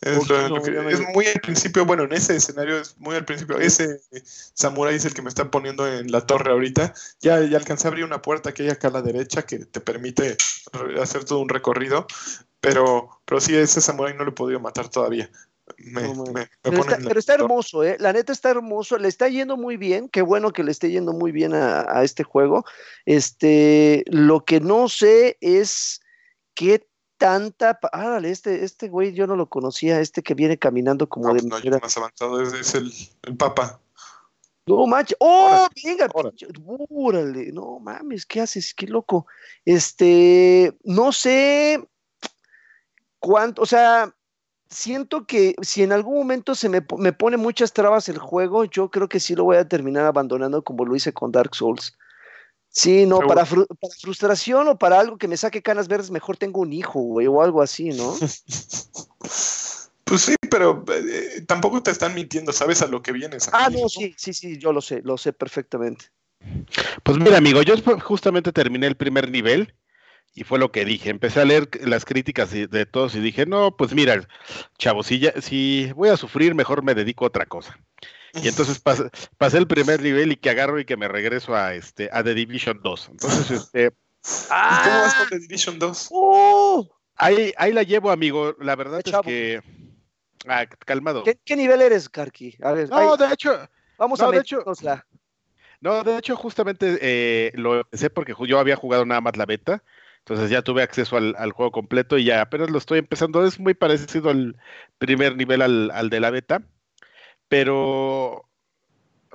[0.00, 0.72] Es, lo- lo que-
[1.14, 3.58] muy al principio, bueno, en ese escenario es muy al principio.
[3.58, 4.00] Ese
[4.52, 6.92] samurai es el que me está poniendo en la torre ahorita.
[7.20, 9.80] Ya, ya alcancé a abrir una puerta que hay acá a la derecha que te
[9.80, 10.36] permite
[11.00, 12.06] hacer todo un recorrido.
[12.60, 15.30] Pero, pero sí, ese samurai no lo he podido matar todavía.
[15.78, 16.24] Me, No, man.
[16.34, 17.96] me- me Pero está, pero hermoso, ¿eh?
[18.00, 21.12] La neta está hermoso, le está yendo muy bien, qué bueno que le esté yendo
[21.12, 22.64] muy bien a, a este juego.
[23.06, 26.00] Este, lo que no sé es
[26.54, 26.86] qué
[27.16, 27.78] tanta...
[28.24, 31.50] este, este güey yo no lo conocía, este que viene caminando como No, de pues
[31.50, 32.92] no, manera- más avanzado es, es el,
[33.22, 33.80] el papa.
[34.66, 35.16] No manches.
[35.20, 35.46] ¡Oh!
[35.46, 36.08] Órale, Venga,
[36.90, 37.52] órale.
[37.52, 38.74] No mames, ¿qué haces?
[38.74, 39.26] Qué loco.
[39.64, 41.84] Este, no sé
[43.18, 44.14] cuánto, o sea,
[44.72, 48.90] siento que si en algún momento se me, me pone muchas trabas el juego, yo
[48.90, 51.96] creo que sí lo voy a terminar abandonando como lo hice con Dark Souls.
[52.70, 56.38] Sí, no, para, fru- para frustración o para algo que me saque canas verdes, mejor
[56.38, 58.14] tengo un hijo, güey, o algo así, ¿no?
[60.04, 63.48] Pues sí, pero eh, tampoco te están mintiendo, sabes a lo que vienes.
[63.52, 66.06] Ah, aquí, no, sí, sí, sí, yo lo sé, lo sé perfectamente.
[67.02, 69.74] Pues mira, amigo, yo justamente terminé el primer nivel
[70.34, 71.10] y fue lo que dije.
[71.10, 74.26] Empecé a leer las críticas de, de todos y dije, no, pues mira,
[74.78, 77.78] chavo, si, ya, si voy a sufrir, mejor me dedico a otra cosa.
[78.34, 81.74] Y entonces pas- pasé el primer nivel y que agarro y que me regreso a
[81.74, 83.08] este a The Division 2.
[83.10, 85.16] Entonces, este, ¿Y cómo vas ¡Ah!
[85.18, 86.08] con The Division 2?
[86.10, 86.86] ¡Uh!
[87.16, 88.56] ahí, ahí la llevo, amigo.
[88.60, 89.24] La verdad es chavo.
[89.24, 89.60] que.
[90.48, 91.22] Ah, calmado.
[91.24, 92.56] ¿Qué, qué nivel eres, Karki?
[92.62, 93.68] A ver, No, ahí, de hecho,
[93.98, 95.06] vamos no, a metérnosla.
[95.80, 99.82] no, de hecho, justamente eh, lo empecé porque yo había jugado nada más la beta.
[100.24, 103.44] Entonces ya tuve acceso al, al juego completo y ya apenas lo estoy empezando.
[103.44, 104.56] Es muy parecido al
[104.98, 106.62] primer nivel al, al de la beta.
[107.48, 108.48] Pero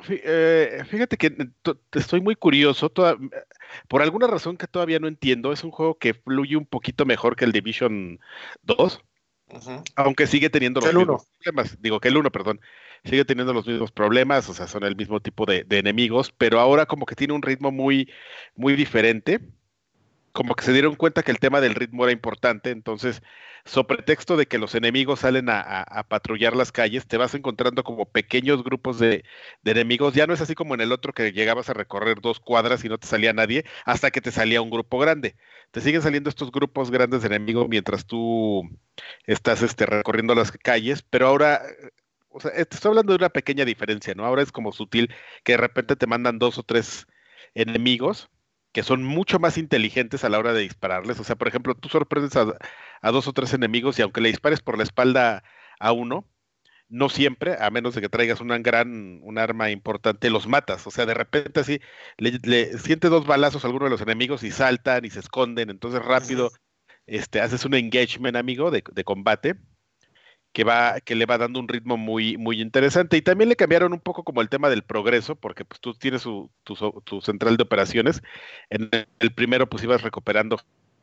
[0.10, 1.32] eh, fíjate que
[1.62, 2.90] to- estoy muy curioso.
[2.90, 3.18] toda-
[3.88, 7.36] por alguna razón que todavía no entiendo, es un juego que fluye un poquito mejor
[7.36, 8.20] que el Division
[8.64, 9.02] 2,
[9.50, 9.84] Ujú.
[9.96, 11.82] aunque sigue teniendo los el mismos problemas.
[11.82, 12.60] Digo que el 1, perdón.
[13.04, 16.60] Sigue teniendo los mismos problemas, o sea, son el mismo tipo de, de enemigos, pero
[16.60, 18.10] ahora como que tiene un ritmo muy,
[18.56, 19.40] muy diferente.
[20.38, 23.24] Como que se dieron cuenta que el tema del ritmo era importante, entonces,
[23.66, 28.06] sobre pretexto de que los enemigos salen a, patrullar las calles, te vas encontrando como
[28.06, 29.24] pequeños grupos de,
[29.64, 30.14] de enemigos.
[30.14, 32.88] Ya no es así como en el otro que llegabas a recorrer dos cuadras y
[32.88, 35.36] no te salía nadie, hasta que te salía un grupo grande.
[35.72, 38.62] Te siguen saliendo estos grupos grandes de enemigos mientras tú
[39.26, 41.64] estás este, recorriendo las calles, pero ahora,
[42.30, 44.24] o sea, estoy hablando de una pequeña diferencia, ¿no?
[44.24, 45.12] Ahora es como sutil
[45.44, 47.08] que de repente te mandan dos o tres
[47.56, 48.30] enemigos
[48.72, 51.20] que son mucho más inteligentes a la hora de dispararles.
[51.20, 52.54] O sea, por ejemplo, tú sorprendes a,
[53.02, 55.44] a dos o tres enemigos y aunque le dispares por la espalda
[55.80, 56.28] a uno,
[56.90, 60.88] no siempre, a menos de que traigas una gran, un arma importante, los matas.
[60.88, 61.82] O sea, de repente así,
[62.18, 65.70] le, le siente dos balazos a alguno de los enemigos y saltan y se esconden.
[65.70, 66.52] Entonces rápido
[67.06, 69.56] este, haces un engagement, amigo, de, de combate
[70.58, 73.16] que va, que le va dando un ritmo muy, muy interesante.
[73.16, 76.24] Y también le cambiaron un poco como el tema del progreso, porque pues tú tienes
[76.24, 76.74] su, tu,
[77.06, 78.24] tu central de operaciones.
[78.72, 78.90] En
[79.20, 80.60] el primero, pues ibas recuperando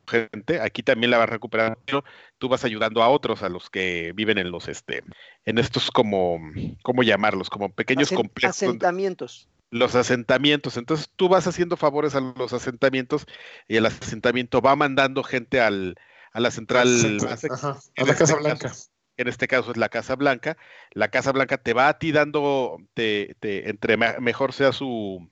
[0.08, 2.02] gente, aquí también la vas recuperando, pero
[2.38, 5.04] tú vas ayudando a otros, a los que viven en los, este,
[5.44, 6.40] en estos como,
[6.82, 7.48] ¿cómo llamarlos?
[7.48, 8.56] Como pequeños Asen- complejos.
[8.56, 9.48] asentamientos.
[9.70, 10.76] los asentamientos.
[10.78, 13.24] Entonces tú vas haciendo favores a los asentamientos
[13.68, 15.94] y el asentamiento va mandando gente al,
[16.32, 16.88] a la central.
[16.98, 17.78] Central, más ajá, a la
[18.10, 18.72] este Casa caso- Blanca.
[19.16, 20.56] En este caso es la Casa Blanca.
[20.92, 25.28] La Casa Blanca te va a ti dando, te, te- entre me- mejor sea su,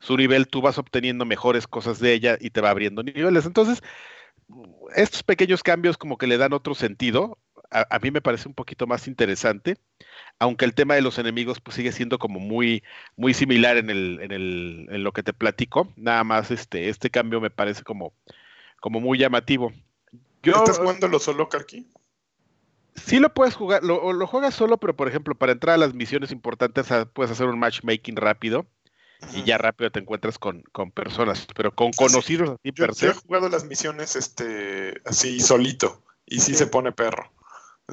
[0.00, 3.46] su nivel, tú vas obteniendo mejores cosas de ella y te va abriendo niveles.
[3.46, 3.82] Entonces,
[4.94, 7.38] estos pequeños cambios como que le dan otro sentido.
[7.70, 9.76] A, mí me parece un poquito más interesante,
[10.38, 12.84] aunque el tema de los enemigos pues sigue siendo como muy,
[13.16, 15.92] muy similar en el, en el, en lo que te platico.
[15.96, 18.12] Nada más este, este cambio me parece como,
[18.80, 19.72] como muy llamativo.
[20.44, 21.88] Yo, ¿Estás jugándolo solo, Karki?
[23.04, 25.94] Sí lo puedes jugar, lo, lo juegas solo, pero por ejemplo, para entrar a las
[25.94, 28.66] misiones importantes ah, puedes hacer un matchmaking rápido
[29.34, 33.10] y ya rápido te encuentras con, con personas, pero con conocidos así Yo, per yo
[33.10, 36.54] he jugado las misiones este, así solito y sí, Sí.
[36.56, 37.30] se pone perro,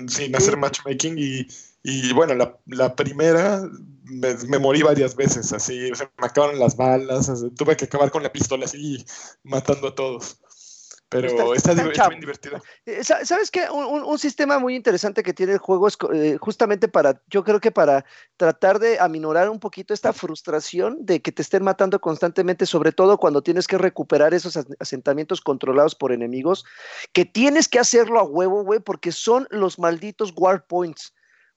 [0.08, 1.48] sin hacer matchmaking y,
[1.84, 3.62] y bueno, la, la primera
[4.04, 8.12] me, me morí varias veces, así, se me acabaron las balas, así, tuve que acabar
[8.12, 9.06] con la pistola así,
[9.44, 10.38] matando a todos.
[11.14, 12.62] Pero Está- está, bien divertido.
[12.86, 13.70] Eh, sa- ¿Sabes qué?
[13.70, 17.72] Un, sistema muy interesante que tiene el juego es eh, justamente para, yo creo que
[17.72, 18.06] para
[18.38, 23.18] tratar de aminorar un poquito esta frustración de que te estén matando constantemente, sobre todo
[23.18, 26.66] cuando tienes que recuperar esos as- asentamientos controlados por enemigos,
[27.12, 31.14] que tienes que hacerlo a huevo, güey, porque son los malditos war points.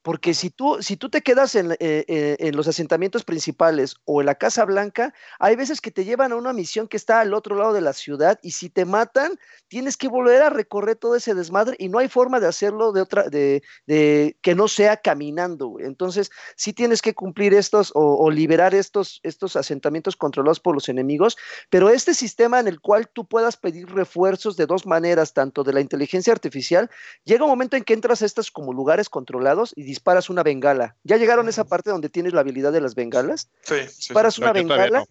[0.07, 4.21] Porque si tú, si tú te quedas en, eh, eh, en los asentamientos principales o
[4.21, 7.35] en la Casa Blanca, hay veces que te llevan a una misión que está al
[7.35, 9.37] otro lado de la ciudad y si te matan,
[9.67, 13.01] tienes que volver a recorrer todo ese desmadre y no hay forma de hacerlo de
[13.01, 15.75] otra, de, de que no sea caminando.
[15.81, 20.89] Entonces, sí tienes que cumplir estos o, o liberar estos, estos asentamientos controlados por los
[20.89, 21.37] enemigos,
[21.69, 25.73] pero este sistema en el cual tú puedas pedir refuerzos de dos maneras, tanto de
[25.73, 26.89] la inteligencia artificial,
[27.25, 30.95] llega un momento en que entras a estos como lugares controlados y disparas una bengala.
[31.05, 33.49] ¿Ya llegaron a esa parte donde tienes la habilidad de las bengalas?
[33.63, 33.95] Sí, sí, sí.
[34.09, 35.07] Disparas No, una bengala no.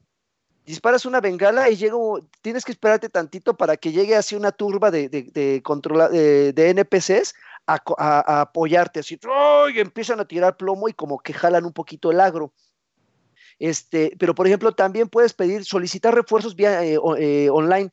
[0.65, 4.51] disparas una bengala y llega, un- tienes que esperarte tantito para que llegue así una
[4.51, 7.33] turba de, de, de controla- de- de NPCs
[7.67, 9.19] a, a- a apoyarte, así,
[9.73, 12.53] y empiezan a tirar plomo y como que jalan un poquito el agro.
[13.57, 17.89] Este, pero por ejemplo, también puedes pedir, solicitar refuerzos vía eh, eh, online.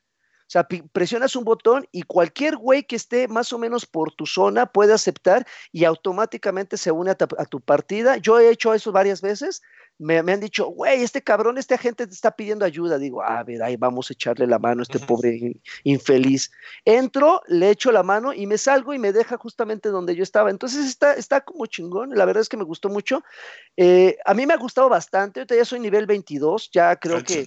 [0.53, 4.27] O sea, presionas un botón y cualquier güey que esté más o menos por tu
[4.27, 8.19] zona puede aceptar y automáticamente se une a, ta- a tu partida.
[8.19, 9.63] Yo he hecho eso varias veces.
[9.97, 12.99] Me, me han dicho, güey, este cabrón, este agente te está pidiendo ayuda.
[12.99, 16.51] Digo, a ver, ahí vamos a echarle la mano a este pobre in- infeliz.
[16.85, 20.51] Entro, le echo la mano y me salgo y me deja justamente donde yo estaba.
[20.51, 22.11] Entonces está, está como chingón.
[22.15, 23.23] La verdad es que me gustó mucho.
[23.79, 25.41] Eh, a mí me ha gustado bastante.
[25.41, 26.71] Ahorita ya soy nivel 22.
[26.73, 27.47] Ya creo que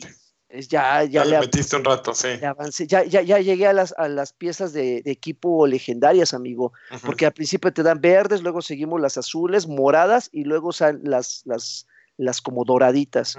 [0.61, 2.29] ya, ya, Ya le metiste un rato, sí.
[2.41, 2.87] ya avancé.
[2.87, 6.73] Ya, ya, ya llegué a las, a las piezas de, de equipo legendarias, amigo.
[7.05, 11.41] Porque al principio te dan verdes, luego seguimos las azules, moradas y luego salen las,
[11.45, 11.87] las
[12.17, 13.37] las como doraditas.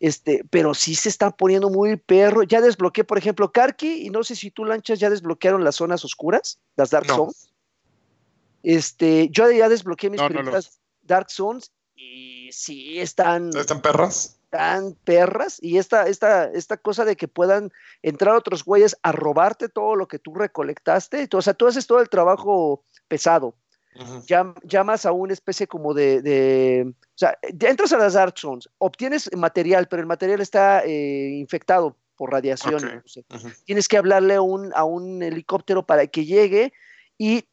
[0.00, 2.42] Este, pero sí se están poniendo muy perro.
[2.42, 6.04] Ya desbloqueé, por ejemplo, Karki, y no sé si tú, Lanchas, ya desbloquearon las zonas
[6.04, 7.16] oscuras, las Dark No.
[7.16, 7.48] Zones.
[8.62, 10.40] Este, yo ya desbloqueé mis No, no, no.
[10.42, 14.38] primeras Dark Zones y sí están, ¿Están perras?
[14.52, 15.58] Tan perras.
[15.62, 17.72] Y esta, esta, esta cosa de que puedan
[18.02, 21.26] entrar otros güeyes a robarte todo lo que tú recolectaste.
[21.32, 23.54] O sea, tú haces todo el trabajo pesado
[23.96, 24.20] Ujú.
[24.26, 28.68] llam- llamas a una especie como de, de- o sea, entras a las Dark Zones,
[28.76, 33.02] obtienes material, pero el material está eh, infectado por radiación.
[33.64, 36.74] Tienes que hablarle a un, a un helicóptero para que llegue
[37.16, 37.44] y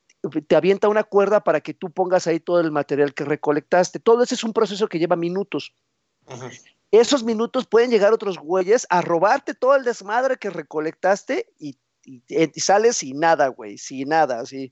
[0.48, 4.00] te avienta una cuerda para que tú pongas ahí todo el material que recolectaste.
[4.00, 5.74] Todo ese es un proceso que lleva minutos.
[6.28, 6.50] Ujú.
[6.92, 12.24] Esos minutos pueden llegar otros güeyes a robarte todo el desmadre que recolectaste y, y-
[12.28, 14.72] y sales sin nada, güey, sin nada, así.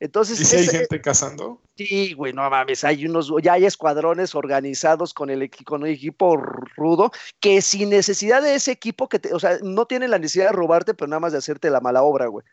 [0.00, 1.60] Entonces, ¿Y si hay gente cazando?
[1.76, 6.36] Sí, güey, no mames, hay unos, ya hay escuadrones organizados con el, con el equipo
[6.36, 7.10] rudo
[7.40, 10.52] que sin necesidad de ese equipo que te, o sea, no tienen la necesidad de
[10.52, 12.44] robarte, pero nada más de hacerte la mala obra, güey.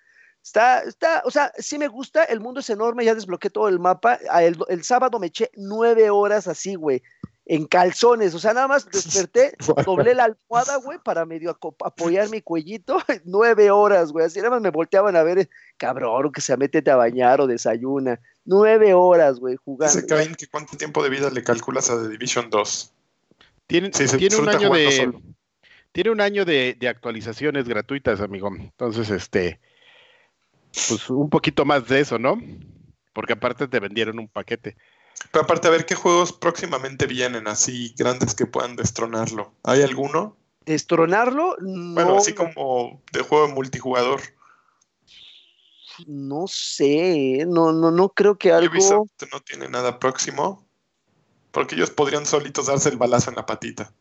[0.44, 3.80] Está, está, o sea, sí me gusta, el mundo es enorme, ya desbloqueé todo el
[3.80, 4.20] mapa.
[4.42, 7.02] El, el sábado me eché nueve horas así, güey,
[7.46, 12.42] en calzones, o sea, nada más desperté, doblé la almohada, güey, para medio apoyar mi
[12.42, 16.58] cuellito, nueve horas, güey, así nada más me volteaban a ver, eh, cabrón, que se
[16.58, 18.20] métete a bañar o desayuna.
[18.46, 19.96] Nueve horas, güey, jugando.
[19.96, 22.94] Dice Cain que cuánto tiempo de vida le calculas a The Division 2.
[23.68, 24.92] Tiene, Sí, se tiene un año de.
[24.92, 25.22] solo.
[25.92, 28.50] Tiene un año de, de actualizaciones gratuitas, amigo.
[28.56, 29.60] Entonces, este.
[30.88, 32.40] Pues un poquito más de eso, ¿no?
[33.14, 34.76] Porque aparte te vendieron un paquete.
[35.36, 39.52] Pero aparte, a ver qué juegos próximamente vienen así grandes que puedan destronarlo.
[39.64, 40.38] ¿Hay alguno?
[40.66, 44.22] Destronarlo, no, Bueno, así como de juego multijugador.
[46.08, 48.72] no sé, no, no, no creo que algo.
[48.72, 50.66] Ubisoft no tiene nada próximo.
[51.52, 53.94] Porque ellos podrían solitos darse el balazo en la patita.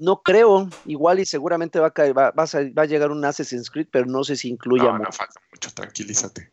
[0.00, 3.12] No creo, igual y seguramente va a, caer, va, va a sal- va a llegar
[3.12, 4.90] un Assassin's Creed, pero no sé si incluya.
[4.90, 6.50] No, no falta mucho, tranquilízate.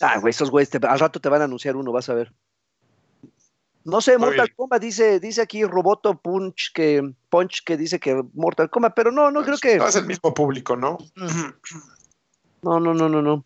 [0.00, 2.32] Ah, güey, esos güeyes te- al rato te van a anunciar uno, vas a ver.
[3.84, 4.56] No sé, Muy Mortal bien.
[4.56, 9.30] Kombat dice, dice aquí Roboto Punch que Punch que dice que Mortal Kombat, pero no,
[9.30, 9.76] no creo que.
[9.76, 10.96] No es el mismo público, ¿no?
[12.62, 13.44] No, no, no, no, no.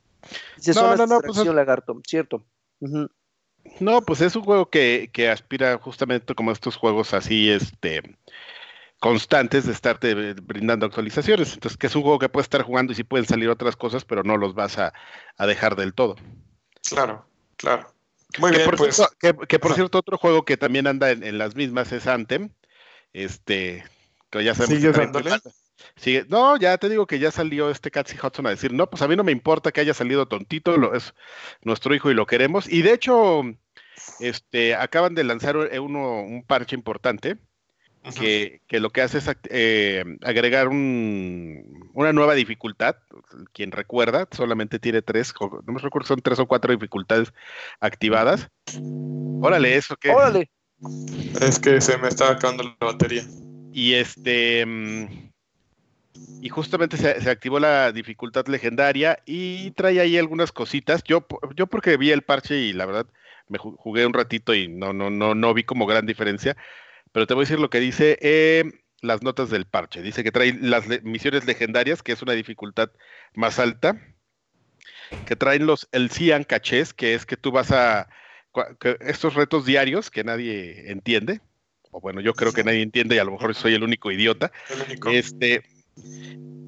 [0.56, 2.44] Dice, No, "Son no, no, pues lagarto, cierto.
[2.80, 3.08] Ujú.
[3.80, 8.16] No, pues es un juego que, que aspira justamente como estos juegos así, este,
[9.00, 11.54] constantes de estarte brindando actualizaciones.
[11.54, 14.04] Entonces, que es un juego que puedes estar jugando y sí pueden salir otras cosas,
[14.04, 14.92] pero no los vas a,
[15.36, 16.16] a dejar del todo.
[16.88, 17.26] Claro,
[17.56, 17.92] claro.
[18.38, 18.96] Muy que, bien, por pues.
[18.96, 19.76] cierto, que, que por Ajá.
[19.76, 22.50] cierto, otro juego que también anda en, en las mismas es Anthem.
[23.12, 23.84] Este,
[24.30, 25.42] que ya sabemos.
[25.96, 29.00] Sigue- no, ya te digo que ya salió este Catsy Hudson a decir, no, pues
[29.00, 31.14] a mí no me importa que haya salido tontito, lo, es
[31.62, 32.68] nuestro hijo y lo queremos.
[32.68, 33.42] Y de hecho,
[34.18, 37.38] este, acaban de lanzar eh, uno, un parche importante.
[38.18, 42.96] Que, que lo que hace es act- eh, agregar un, una nueva dificultad.
[43.52, 47.32] Quien recuerda, solamente tiene tres, o- no me recuerdo, son tres o cuatro dificultades
[47.80, 48.48] activadas.
[49.40, 50.10] Órale, eso que.
[50.10, 50.50] Órale,
[51.40, 53.22] Es que se me está acabando la batería.
[53.72, 54.64] Y este.
[54.66, 55.30] mm,
[56.40, 61.02] Y justamente se, se activó la dificultad legendaria y trae ahí algunas cositas.
[61.04, 61.26] Yo,
[61.56, 63.06] yo porque vi el parche y la verdad
[63.48, 66.56] me ju- jugué un ratito y no, no, no, no vi como gran diferencia.
[67.18, 68.62] Pero te voy a decir lo que dice eh,
[69.00, 70.02] las notas del parche.
[70.02, 72.90] Dice que trae las le- misiones legendarias, que es una dificultad
[73.34, 74.00] más alta.
[75.26, 78.08] Que traen los el Cian cachés, que es que tú vas a.
[79.00, 81.40] estos retos diarios que nadie entiende.
[81.90, 84.52] O bueno, yo creo que nadie entiende y a lo mejor soy el único idiota.
[84.70, 85.10] El único.
[85.10, 85.64] Este,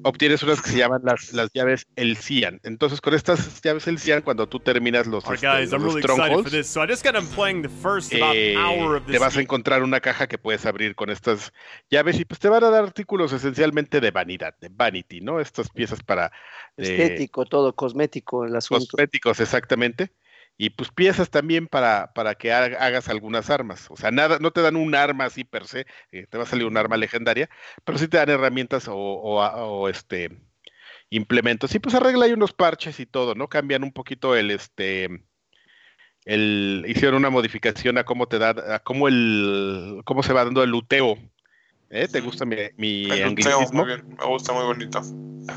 [0.03, 2.59] obtienes unas que se llaman las, las llaves El Cian.
[2.63, 6.67] Entonces, con estas llaves El Cian, cuando tú terminas los, este, guys, los really strongholds.
[6.67, 6.83] So
[8.33, 8.55] eh,
[9.07, 11.53] te vas a encontrar una caja que puedes abrir con estas
[11.89, 15.39] llaves y pues te van a dar artículos esencialmente de vanidad, de vanity, ¿no?
[15.39, 16.27] Estas piezas para
[16.77, 18.85] eh, estético, todo, cosmético el asunto.
[18.91, 20.11] cosméticos, exactamente.
[20.63, 23.87] Y pues piezas también para, para que ha- hagas algunas armas.
[23.89, 26.45] O sea, nada, no te dan un arma así per se, eh, te va a
[26.45, 27.49] salir un arma legendaria,
[27.83, 30.29] pero sí te dan herramientas o, o a- o, este
[31.09, 31.73] implementos.
[31.73, 33.47] Y pues arregla ahí unos parches y todo, ¿no?
[33.47, 35.09] Cambian un poquito el este
[36.25, 40.61] el hicieron una modificación a cómo te da, a cómo el cómo se va dando
[40.61, 41.17] el luteo.
[41.89, 42.07] ¿Eh?
[42.07, 43.83] ¿Te gusta mi, mi El luteo, anglicismo?
[43.83, 45.01] muy bien, me gusta muy bonito.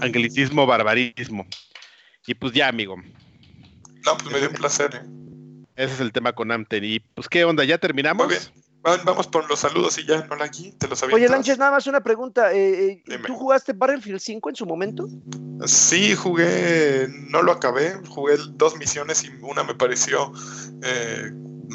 [0.01, 1.47] Anglicismo, barbarismo.
[2.27, 2.97] Y pues ya, amigo.
[4.05, 4.95] No, pues me dio un placer.
[4.95, 5.07] ¿eh?
[5.77, 6.85] Ese es el tema con Amten.
[6.85, 7.65] Y pues, ¿qué onda?
[7.65, 8.27] ¿Ya terminamos?
[8.27, 8.65] Muy bien.
[8.87, 11.27] Va- Vamos por los saludos y ya, no la aquí, te los Oye.
[11.29, 12.53] Lanches, nada más una pregunta.
[12.53, 13.19] eh, eh.
[13.27, 15.09] ¿Tú jugaste Battlefield 5 en su momento?
[15.67, 20.33] Sí, jugué, no lo acabé, jugué dos misiones y una me pareció
[20.83, 21.33] eh,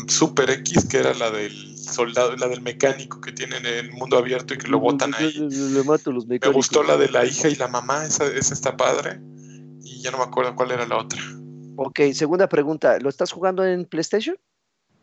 [0.07, 4.15] Super X, que era la del soldado, la del mecánico que tienen en el mundo
[4.17, 5.31] abierto y que lo botan ahí.
[5.33, 8.27] Le, le mato a los Me gustó la de la hija y la mamá, esa,
[8.27, 9.19] esa está padre.
[9.81, 11.19] Y ya no me acuerdo cuál era la otra.
[11.81, 12.99] Ok, segunda pregunta.
[12.99, 14.37] ¿Lo estás jugando en PlayStation?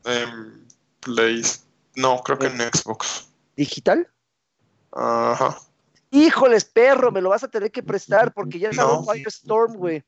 [0.05, 0.63] Em,
[1.01, 1.41] Play.
[1.95, 3.31] No, creo que en Xbox.
[3.57, 4.07] ¿Digital?
[4.93, 5.57] Ajá.
[6.11, 9.05] Híjoles, perro, me lo vas a tener que prestar porque ya salió No.
[9.11, 10.05] Firestorm, güey.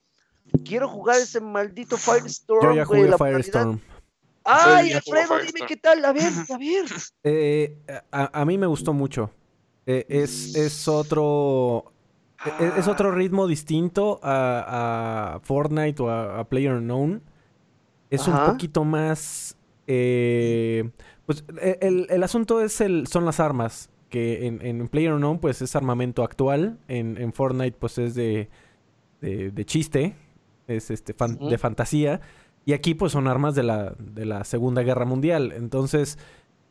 [0.62, 3.00] Quiero jugar ese maldito Yo Firestorm, ya güey.
[3.00, 3.80] jugué la Firestorm.
[4.44, 6.04] Ay, ya Alfredo, dime qué tal.
[6.04, 6.84] A ver, a ver.
[7.24, 7.78] Eh,
[8.12, 9.30] a, a mí me gustó mucho.
[9.86, 11.92] Eh, es, es otro.
[12.44, 17.22] E- Es, otro ritmo distinto a, a Fortnite o a, a PlayerUnknown.
[18.10, 18.44] Es Ajá.
[18.46, 19.56] un poquito más.
[19.86, 20.90] eh,
[21.26, 23.90] pues e- el, el asunto es el, son las armas.
[24.08, 26.78] Que en, en PlayerUnknown, pues es armamento actual.
[26.88, 28.48] En, en Fortnite, pues es de,
[29.20, 30.14] de, de chiste.
[30.66, 32.20] Es este fan- de fantasía.
[32.64, 35.52] Y aquí, pues son armas de la, de la Segunda Guerra Mundial.
[35.52, 36.18] Entonces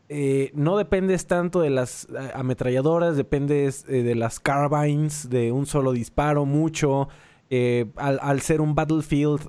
[0.10, 5.66] eh, no dependes tanto de las eh, ametralladoras, dependes eh, de las carbines, de un
[5.66, 7.10] solo disparo, mucho.
[7.50, 9.42] Eh, al, al ser un battlefield,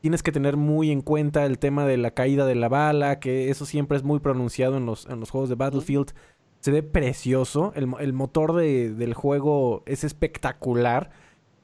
[0.00, 3.50] tienes que tener muy en cuenta el tema de la caída de la bala, que
[3.50, 6.12] eso siempre es muy pronunciado en los, en los juegos de Battlefield.
[6.60, 11.10] Se ve precioso, el, el motor de- del juego es espectacular.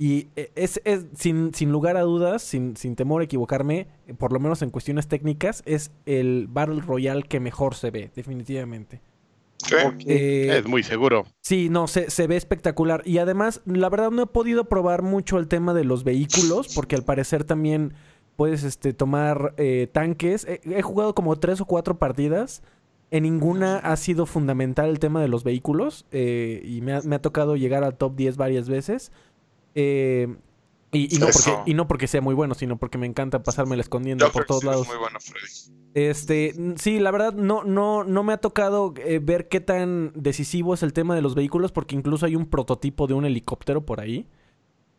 [0.02, 4.14] Y eh, es, es sin, sin lugar a dudas, sin, sin temor a equivocarme, eh,
[4.14, 9.00] por lo menos en cuestiones técnicas, es el Battle Royale que mejor se ve, definitivamente.
[9.58, 9.76] Sí.
[10.08, 11.24] Eh, Es muy seguro.
[11.40, 13.02] Sí, no, se, se ve espectacular.
[13.04, 16.96] Y además, la verdad no he podido probar mucho el tema de los vehículos, porque
[16.96, 17.94] al parecer también
[18.34, 20.44] puedes este, tomar eh, tanques.
[20.48, 22.64] He, he jugado como tres o cuatro partidas.
[23.12, 26.06] En ninguna ha sido fundamental el tema de los vehículos.
[26.10, 29.12] eh, y me ha, me ha tocado llegar al top 10 varias veces.
[29.74, 30.34] Eh,
[30.94, 33.80] y, y no porque, y no porque sea muy bueno, sino porque me encanta pasármela
[33.80, 34.82] escondiendo Yo por todos lados.
[34.82, 35.76] es muy bueno, Freddy.
[35.94, 40.74] Este, sí, la verdad no, no, no me ha tocado eh, ver qué tan decisivo
[40.74, 44.00] es el tema de los vehículos, porque incluso hay un prototipo de un helicóptero por
[44.00, 44.26] ahí.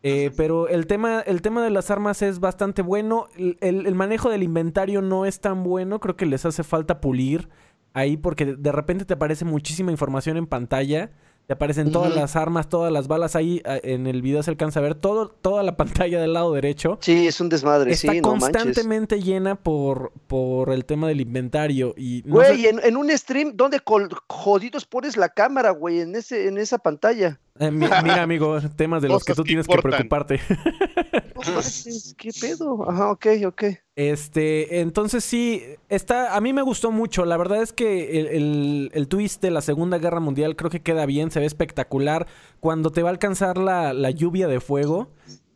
[0.02, 3.26] Eh, pero el tema, el tema de las armas es bastante bueno.
[3.36, 5.98] El, el- el manejo del inventario no es tan bueno.
[6.00, 7.48] Creo que les hace falta pulir
[7.94, 11.10] ahí porque de repente te aparece muchísima información en pantalla.
[11.46, 13.60] Te aparecen todas las armas, todas las balas ahí.
[13.64, 15.76] En el video se alcanza a ver todo, toda la
[16.08, 16.96] pantalla del lado derecho.
[17.02, 18.50] Sí, es un desmadre, Está sí, no manches.
[18.50, 21.94] constantemente llena por, por el tema del inventario.
[21.98, 26.00] Y no Güey, sé- en, en un stream, ¿dónde col- jodidos pones la cámara, güey?
[26.00, 27.38] En ese, en esa pantalla.
[27.58, 30.40] eh, mi- mira, amigo, temas de los que tú tienes que preocuparte.
[32.16, 32.88] ¿qué pedo?
[32.88, 33.64] Ajá, ok, ok.
[33.96, 37.24] Este, entonces sí, está, a mí me gustó mucho.
[37.24, 40.82] La verdad es que el, el- el twist de la Segunda Guerra Mundial creo que
[40.82, 42.26] queda bien, se ve espectacular.
[42.60, 45.08] Cuando te va a alcanzar la, la lluvia de fuego,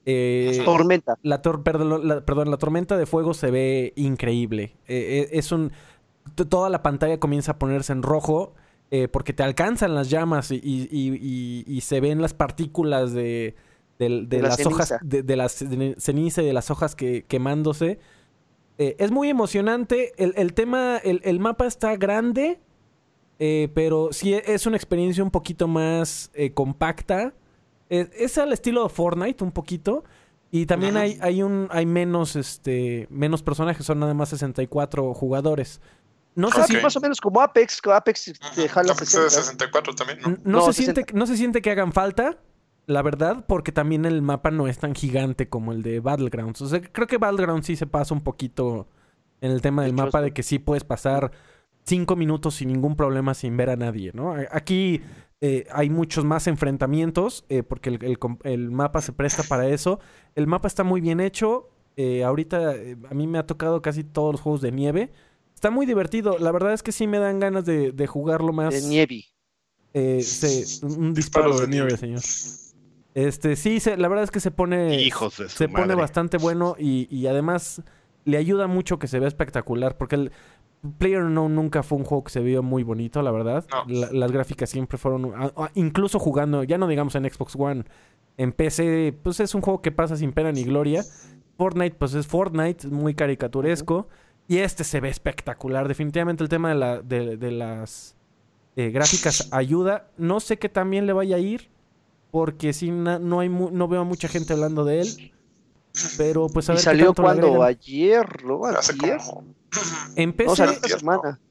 [0.06, 1.16] eh, Tormenta.
[1.22, 4.76] la, tor- perdón, la, perdón, la tormenta de fuego se ve increíble.
[4.86, 5.72] Eh, eh, es un.
[6.48, 8.54] Toda la pantalla comienza a ponerse en rojo.
[8.90, 13.12] eh, porque te alcanzan las llamas y, y- y- y- y se ven las partículas
[13.12, 13.54] de,
[13.98, 17.24] de De la las hojas, de, de la ce- ceniza y de las hojas que,
[17.24, 17.98] quemándose.
[18.78, 20.12] Eh, es muy emocionante.
[20.22, 22.60] El, el tema, el, el mapa está grande,
[23.40, 27.32] eh, pero sí es una experiencia un poquito más eh, compacta.
[27.90, 30.04] Eh, es al estilo de Fortnite, un poquito.
[30.50, 31.04] Y también Ajá.
[31.04, 35.80] hay, hay un hay menos este menos personajes, son nada más 64 jugadores.
[36.34, 38.68] No sé Ah, si pues más o menos como Apex, que Apex te Ajá.
[38.74, 39.42] jala La PC de 60.
[39.42, 40.28] 64 también, ¿no?
[40.30, 40.94] No, No, se 60.
[40.94, 42.38] siente, no se siente que hagan falta,
[42.88, 46.62] la verdad, porque también el mapa no es tan gigante como el de Battlegrounds.
[46.62, 48.88] O sea, creo que Battlegrounds sí se pasa un poquito
[49.40, 51.30] en el tema del Mucho mapa de que sí puedes pasar
[51.84, 54.34] cinco minutos sin ningún problema sin ver a nadie, ¿no?
[54.50, 55.02] Aquí
[55.40, 60.00] eh, hay muchos más enfrentamientos eh, porque el, el mapa se presta para eso.
[60.34, 61.70] El mapa está muy bien hecho.
[61.96, 65.12] eh, ahorita eh, a mí me ha tocado casi todos los juegos de nieve.
[65.54, 66.38] Está muy divertido.
[66.38, 68.72] La verdad es que sí me dan ganas de, de jugarlo más.
[68.74, 69.24] De nieve.
[69.94, 71.96] Eh, se- un disparo Disparos de de nieve, nieve.
[71.98, 72.22] señor.
[73.14, 75.00] Este, sí, se- la verdad es que se pone.
[75.02, 77.82] Hijos de su Se pone bastante bueno y, y además
[78.24, 79.96] le ayuda mucho que se vea espectacular.
[79.96, 80.32] Porque el
[80.98, 83.64] Player No nunca fue un juego que se vio muy bonito, la verdad.
[83.70, 83.84] No.
[83.92, 85.32] La- las gráficas siempre fueron.
[85.74, 87.84] incluso jugando, ya no digamos en Xbox One.
[88.36, 91.02] En PC, pues es un juego que pasa sin pena ni gloria.
[91.56, 94.06] Fortnite, pues es Fortnite, muy caricaturesco.
[94.46, 95.88] Y este se ve espectacular.
[95.88, 98.16] Definitivamente el tema de, la, de, de las
[98.76, 100.08] eh, gráficas ayuda.
[100.16, 101.68] No sé qué también le vaya a ir.
[102.30, 105.32] Porque sí, na- no, hay mu- no veo a mucha gente hablando de él.
[106.16, 108.64] Pero pues a Y ver qué salió cuando ayer, ¿no?
[108.66, 109.18] Hace Ayer.
[109.18, 109.44] como...
[110.16, 110.72] En PC, No, salió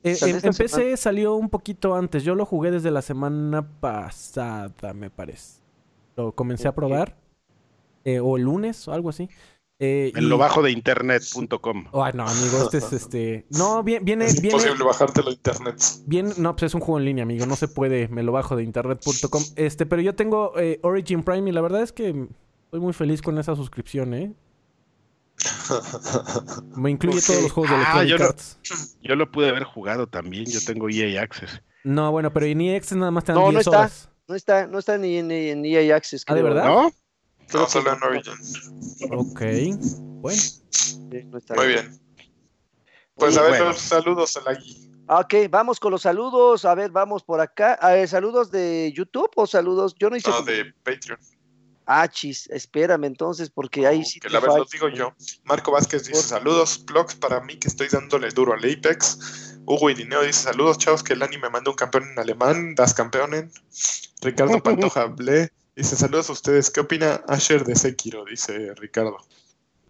[0.03, 0.97] eh, salió en, esta en PC semana.
[0.97, 2.23] salió un poquito antes.
[2.23, 5.61] Yo lo jugué desde la semana pasada, me parece.
[6.15, 7.15] Lo comencé a probar.
[8.05, 9.30] eh, o el lunes o algo así.
[9.80, 11.86] Eh, En y- lo bajo de internet.com.
[11.93, 13.45] Ay, no, amigo, este es este.
[13.51, 14.57] No, bien, viene, Es viene.
[14.57, 15.75] imposible bajártelo de internet.
[16.07, 17.45] Bien, no, pues es un juego en línea, amigo.
[17.45, 19.43] No se puede, me lo bajo de internet.com.
[19.55, 22.07] Este, pero yo tengo eh, Origin Prime y la verdad es que
[22.65, 24.34] estoy muy feliz con esa suscripción, ¿eh?
[26.75, 29.09] Me incluye todos los juegos de Ah, Electronic yo lo-.
[29.09, 30.45] Yo lo pude haber jugado también.
[30.45, 31.61] Yo tengo EA Access.
[31.84, 33.78] No, bueno, pero en EX nada más te dan No, no 10 está.
[33.80, 34.09] horas.
[34.28, 36.23] No está, no está ni en, ni en EA Access.
[36.28, 36.65] Ah, ¿de verdad?
[36.65, 36.91] ¿No?
[37.48, 38.34] Creo No, que solo en Origin.
[39.12, 39.41] Ok.
[40.22, 40.41] Bueno.
[41.56, 42.00] Muy bien.
[43.16, 43.66] Pues a ver, bueno.
[43.66, 44.91] los saludos a la Gui.
[45.08, 46.66] Ah, Ok, vamos con los saludos.
[46.66, 47.74] A ver, vamos por acá.
[47.76, 49.95] A ver, ¿Saludos de YouTube o saludos?
[49.98, 50.30] Yo no hice.
[50.30, 51.20] No, de Patreon.
[51.89, 54.20] Ah, chis, espérame entonces, porque ahí sí.
[54.20, 55.14] que te la vez los digo yo.
[55.45, 59.58] Marco Vázquez dice saludos, blogs para mí que estoy dándole duro al Apex.
[59.66, 63.50] Hugo Irineo dice saludos, chavos, que el anime manda un campeón en alemán, das campeonen.
[64.22, 66.69] Ricardo Pantoja Ble dice saludos a ustedes.
[66.69, 68.25] ¿Qué opina Asher de Sekiro?
[68.25, 69.17] Dice Ricardo.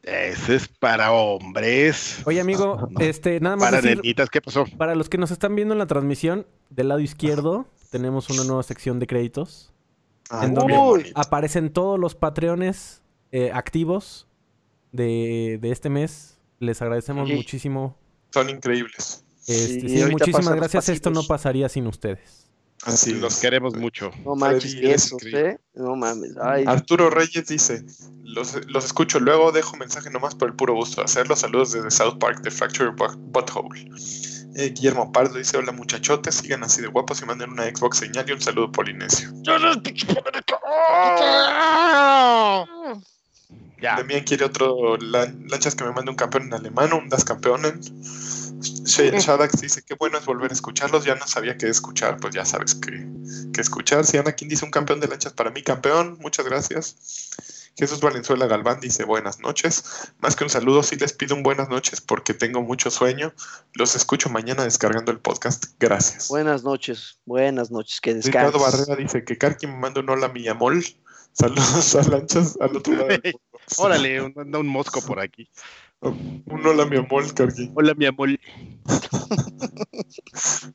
[0.04, 2.22] Ese es para hombres.
[2.26, 4.66] Oye, amigo, este, nada más Para decir, nenitas, ¿qué pasó?
[4.78, 8.64] para los que nos están viendo en la transmisión, del lado izquierdo tenemos una nueva
[8.64, 9.74] sección de créditos.
[10.30, 11.10] Ah, ¿En bonito.
[11.16, 14.28] Aparecen todos los patreones eh, activos
[14.92, 16.38] de, de este mes.
[16.60, 17.98] Les agradecemos muchísimo.
[18.32, 19.24] Son increíbles.
[19.48, 20.90] Este, Sí, muchísimas gracias.
[20.90, 22.47] Esto no pasaría sin ustedes.
[22.88, 23.40] Así Los es.
[23.42, 24.12] queremos mucho.
[24.26, 25.50] No manches, Freddy, increíble.
[25.50, 25.60] ¿eh?
[25.76, 26.32] No mames.
[26.42, 27.84] Ay, Arturo Reyes dice,
[28.24, 31.36] los, los escucho luego, dejo mensaje nomás por el puro gusto de hacerlo.
[31.36, 33.90] Saludos desde South Park de Fracture Bu- Butthole.
[34.56, 38.28] Eh, Guillermo Pardo dice, hola muchachotes, sigan así de guapos y manden una Xbox señal
[38.28, 39.30] y un saludo polinesio.
[43.80, 43.96] Ya.
[43.98, 47.80] Demian quiere otro lan- lanchas que me mande un campeón en alemán, un Das Campeonen.
[48.60, 52.34] Sh- Shadax dice, qué bueno es volver a escucharlos, ya no sabía qué escuchar, pues
[52.34, 53.08] ya sabes qué,
[53.54, 54.06] qué escuchar.
[54.06, 56.96] Si Anakin dice un campeón de lanchas para mí, campeón, muchas gracias.
[57.78, 59.84] Jesús Valenzuela Galván dice buenas noches.
[60.20, 63.34] Más que un saludo, sí les pido un buenas noches porque tengo mucho sueño.
[63.74, 65.66] Los escucho mañana descargando el podcast.
[65.80, 66.28] Gracias.
[66.30, 68.80] buenas noches, buenas noches, que Ricardo descanses.
[68.88, 70.74] Barrera dice que Karki me manda un hola mi amor.
[71.34, 73.10] Saludos a lanchas al otro lado.
[73.78, 75.48] Órale, un- anda un mosco por aquí.
[76.02, 77.72] Un hola mi amor, Karki.
[77.76, 78.30] Hola, mi amor.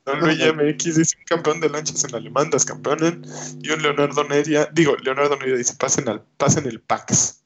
[0.05, 3.25] Don Luis MX dice un campeón de lanchas en alemán, das campeonen.
[3.63, 7.45] Y un Leonardo Neria, digo, Leonardo Neria dice pasen, al, pasen el PAX.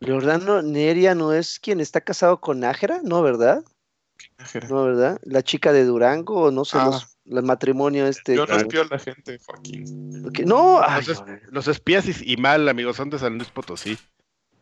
[0.00, 3.64] Leonardo Neria no es quien está casado con Nájera, ¿no, verdad?
[4.68, 5.18] No, ¿verdad?
[5.24, 6.86] La chica de Durango, o no sé, Ah.
[6.86, 8.36] los- el matrimonio este.
[8.36, 10.22] Yo no espío a la gente, Joaquín.
[10.46, 13.98] No, ay, Los, es- los espías y, y mal, amigos, son de San Luis Potosí.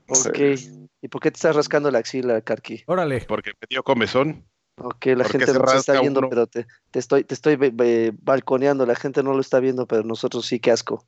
[0.08, 0.38] Ok.
[1.02, 2.82] ¿Y por qué te estás rascando la axila, Karki?
[2.86, 3.24] Órale.
[3.28, 4.44] Porque me dio comezón.
[4.78, 6.28] Ok, la gente no se está viendo, uno.
[6.28, 8.84] pero te, te estoy, te estoy be- be- balconeando.
[8.84, 11.06] La gente no lo está viendo, pero nosotros sí, qué asco.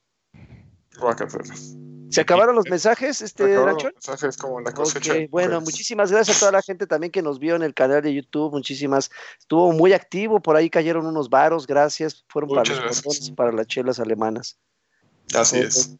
[2.10, 3.86] ¿Se acabaron los mensajes, este, Acabaron Rancho?
[3.94, 5.12] los mensajes como la cosecha.
[5.12, 5.64] Ok, de bueno, mujeres.
[5.74, 8.52] muchísimas gracias a toda la gente también que nos vio en el canal de YouTube.
[8.52, 12.24] Muchísimas, estuvo muy activo, por ahí cayeron unos varos, gracias.
[12.28, 13.30] Fueron para los gracias.
[13.32, 14.58] para las chelas alemanas.
[15.34, 15.94] Así es.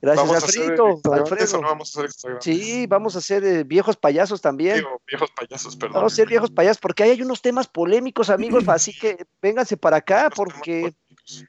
[0.00, 1.60] Gracias, ¿Vamos a hacer Alfredo.
[1.60, 2.36] no vamos a hacer?
[2.40, 4.76] Sí, vamos a ser eh, viejos payasos también.
[4.76, 5.94] Digo, viejos payasos, perdón.
[5.94, 9.76] Vamos a ser viejos payasos porque ahí hay unos temas polémicos, amigos, así que vénganse
[9.76, 10.94] para acá porque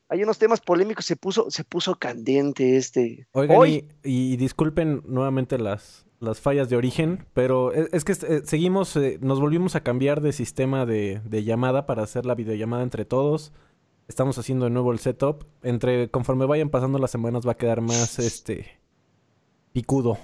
[0.07, 3.27] hay unos temas polémicos, se puso, se puso candente este.
[3.33, 8.13] Oigan, Hoy, y, y disculpen nuevamente las, las fallas de origen, pero es, es que
[8.13, 12.35] eh, seguimos, eh, nos volvimos a cambiar de sistema de, de llamada para hacer la
[12.35, 13.51] videollamada entre todos.
[14.08, 15.45] Estamos haciendo de nuevo el setup.
[15.64, 18.80] Entre, conforme vayan pasando las semanas va a quedar más este
[19.74, 20.18] picudo.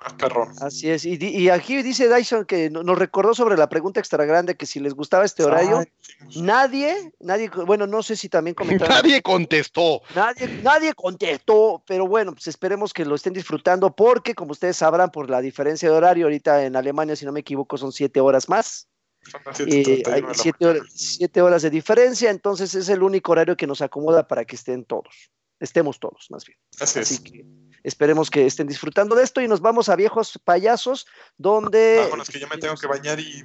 [0.00, 0.48] Más perrón.
[0.60, 1.04] así es.
[1.04, 4.80] Y, aquí dice Dyson que no- nos recordó sobre la pregunta extra grande que si
[4.80, 5.78] les gustaba este horario.
[5.78, 6.36] Ay, dijimos.
[6.38, 8.96] Nadie, nadie, bueno, no sé si también comentaron.
[9.02, 10.02] Nadie contestó.
[10.14, 15.10] Nadie, nadie contestó, pero bueno, pues esperemos que lo estén disfrutando porque, como ustedes sabrán,
[15.10, 18.48] por la diferencia de horario, ahorita en Alemania, si no me equivoco, son siete horas
[18.48, 18.88] más.
[19.32, 23.32] Las Eh, 7:31 de hay siete horas, siete horas de diferencia, entonces es el único
[23.32, 26.58] horario que nos acomoda para que estén todos, estemos todos, más bien.
[26.80, 27.20] Así Así es.
[27.20, 27.44] que
[27.84, 31.06] esperemos que estén disfrutando de esto y nos vamos a viejos payasos,
[31.36, 33.44] donde Vámonos, que yo me tengo que bañar y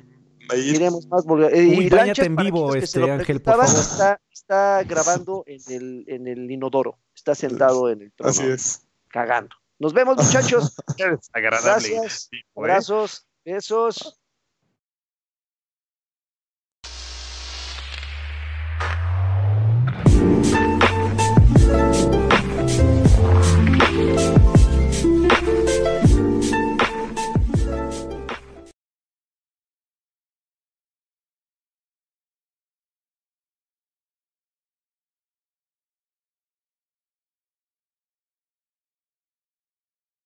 [0.56, 3.80] iremos más eh, Uy, y en vivo, este, Ángel, por favor.
[3.80, 8.82] Está, está grabando en el, en el inodoro, está sentado en el trono, Así es.
[9.10, 9.56] cagando.
[9.80, 10.76] Nos vemos, muchachos.
[10.98, 11.90] Qué desagradable.
[11.90, 12.30] Gracias.
[12.30, 12.72] tipo, ¿eh?
[12.72, 14.20] Abrazos, besos.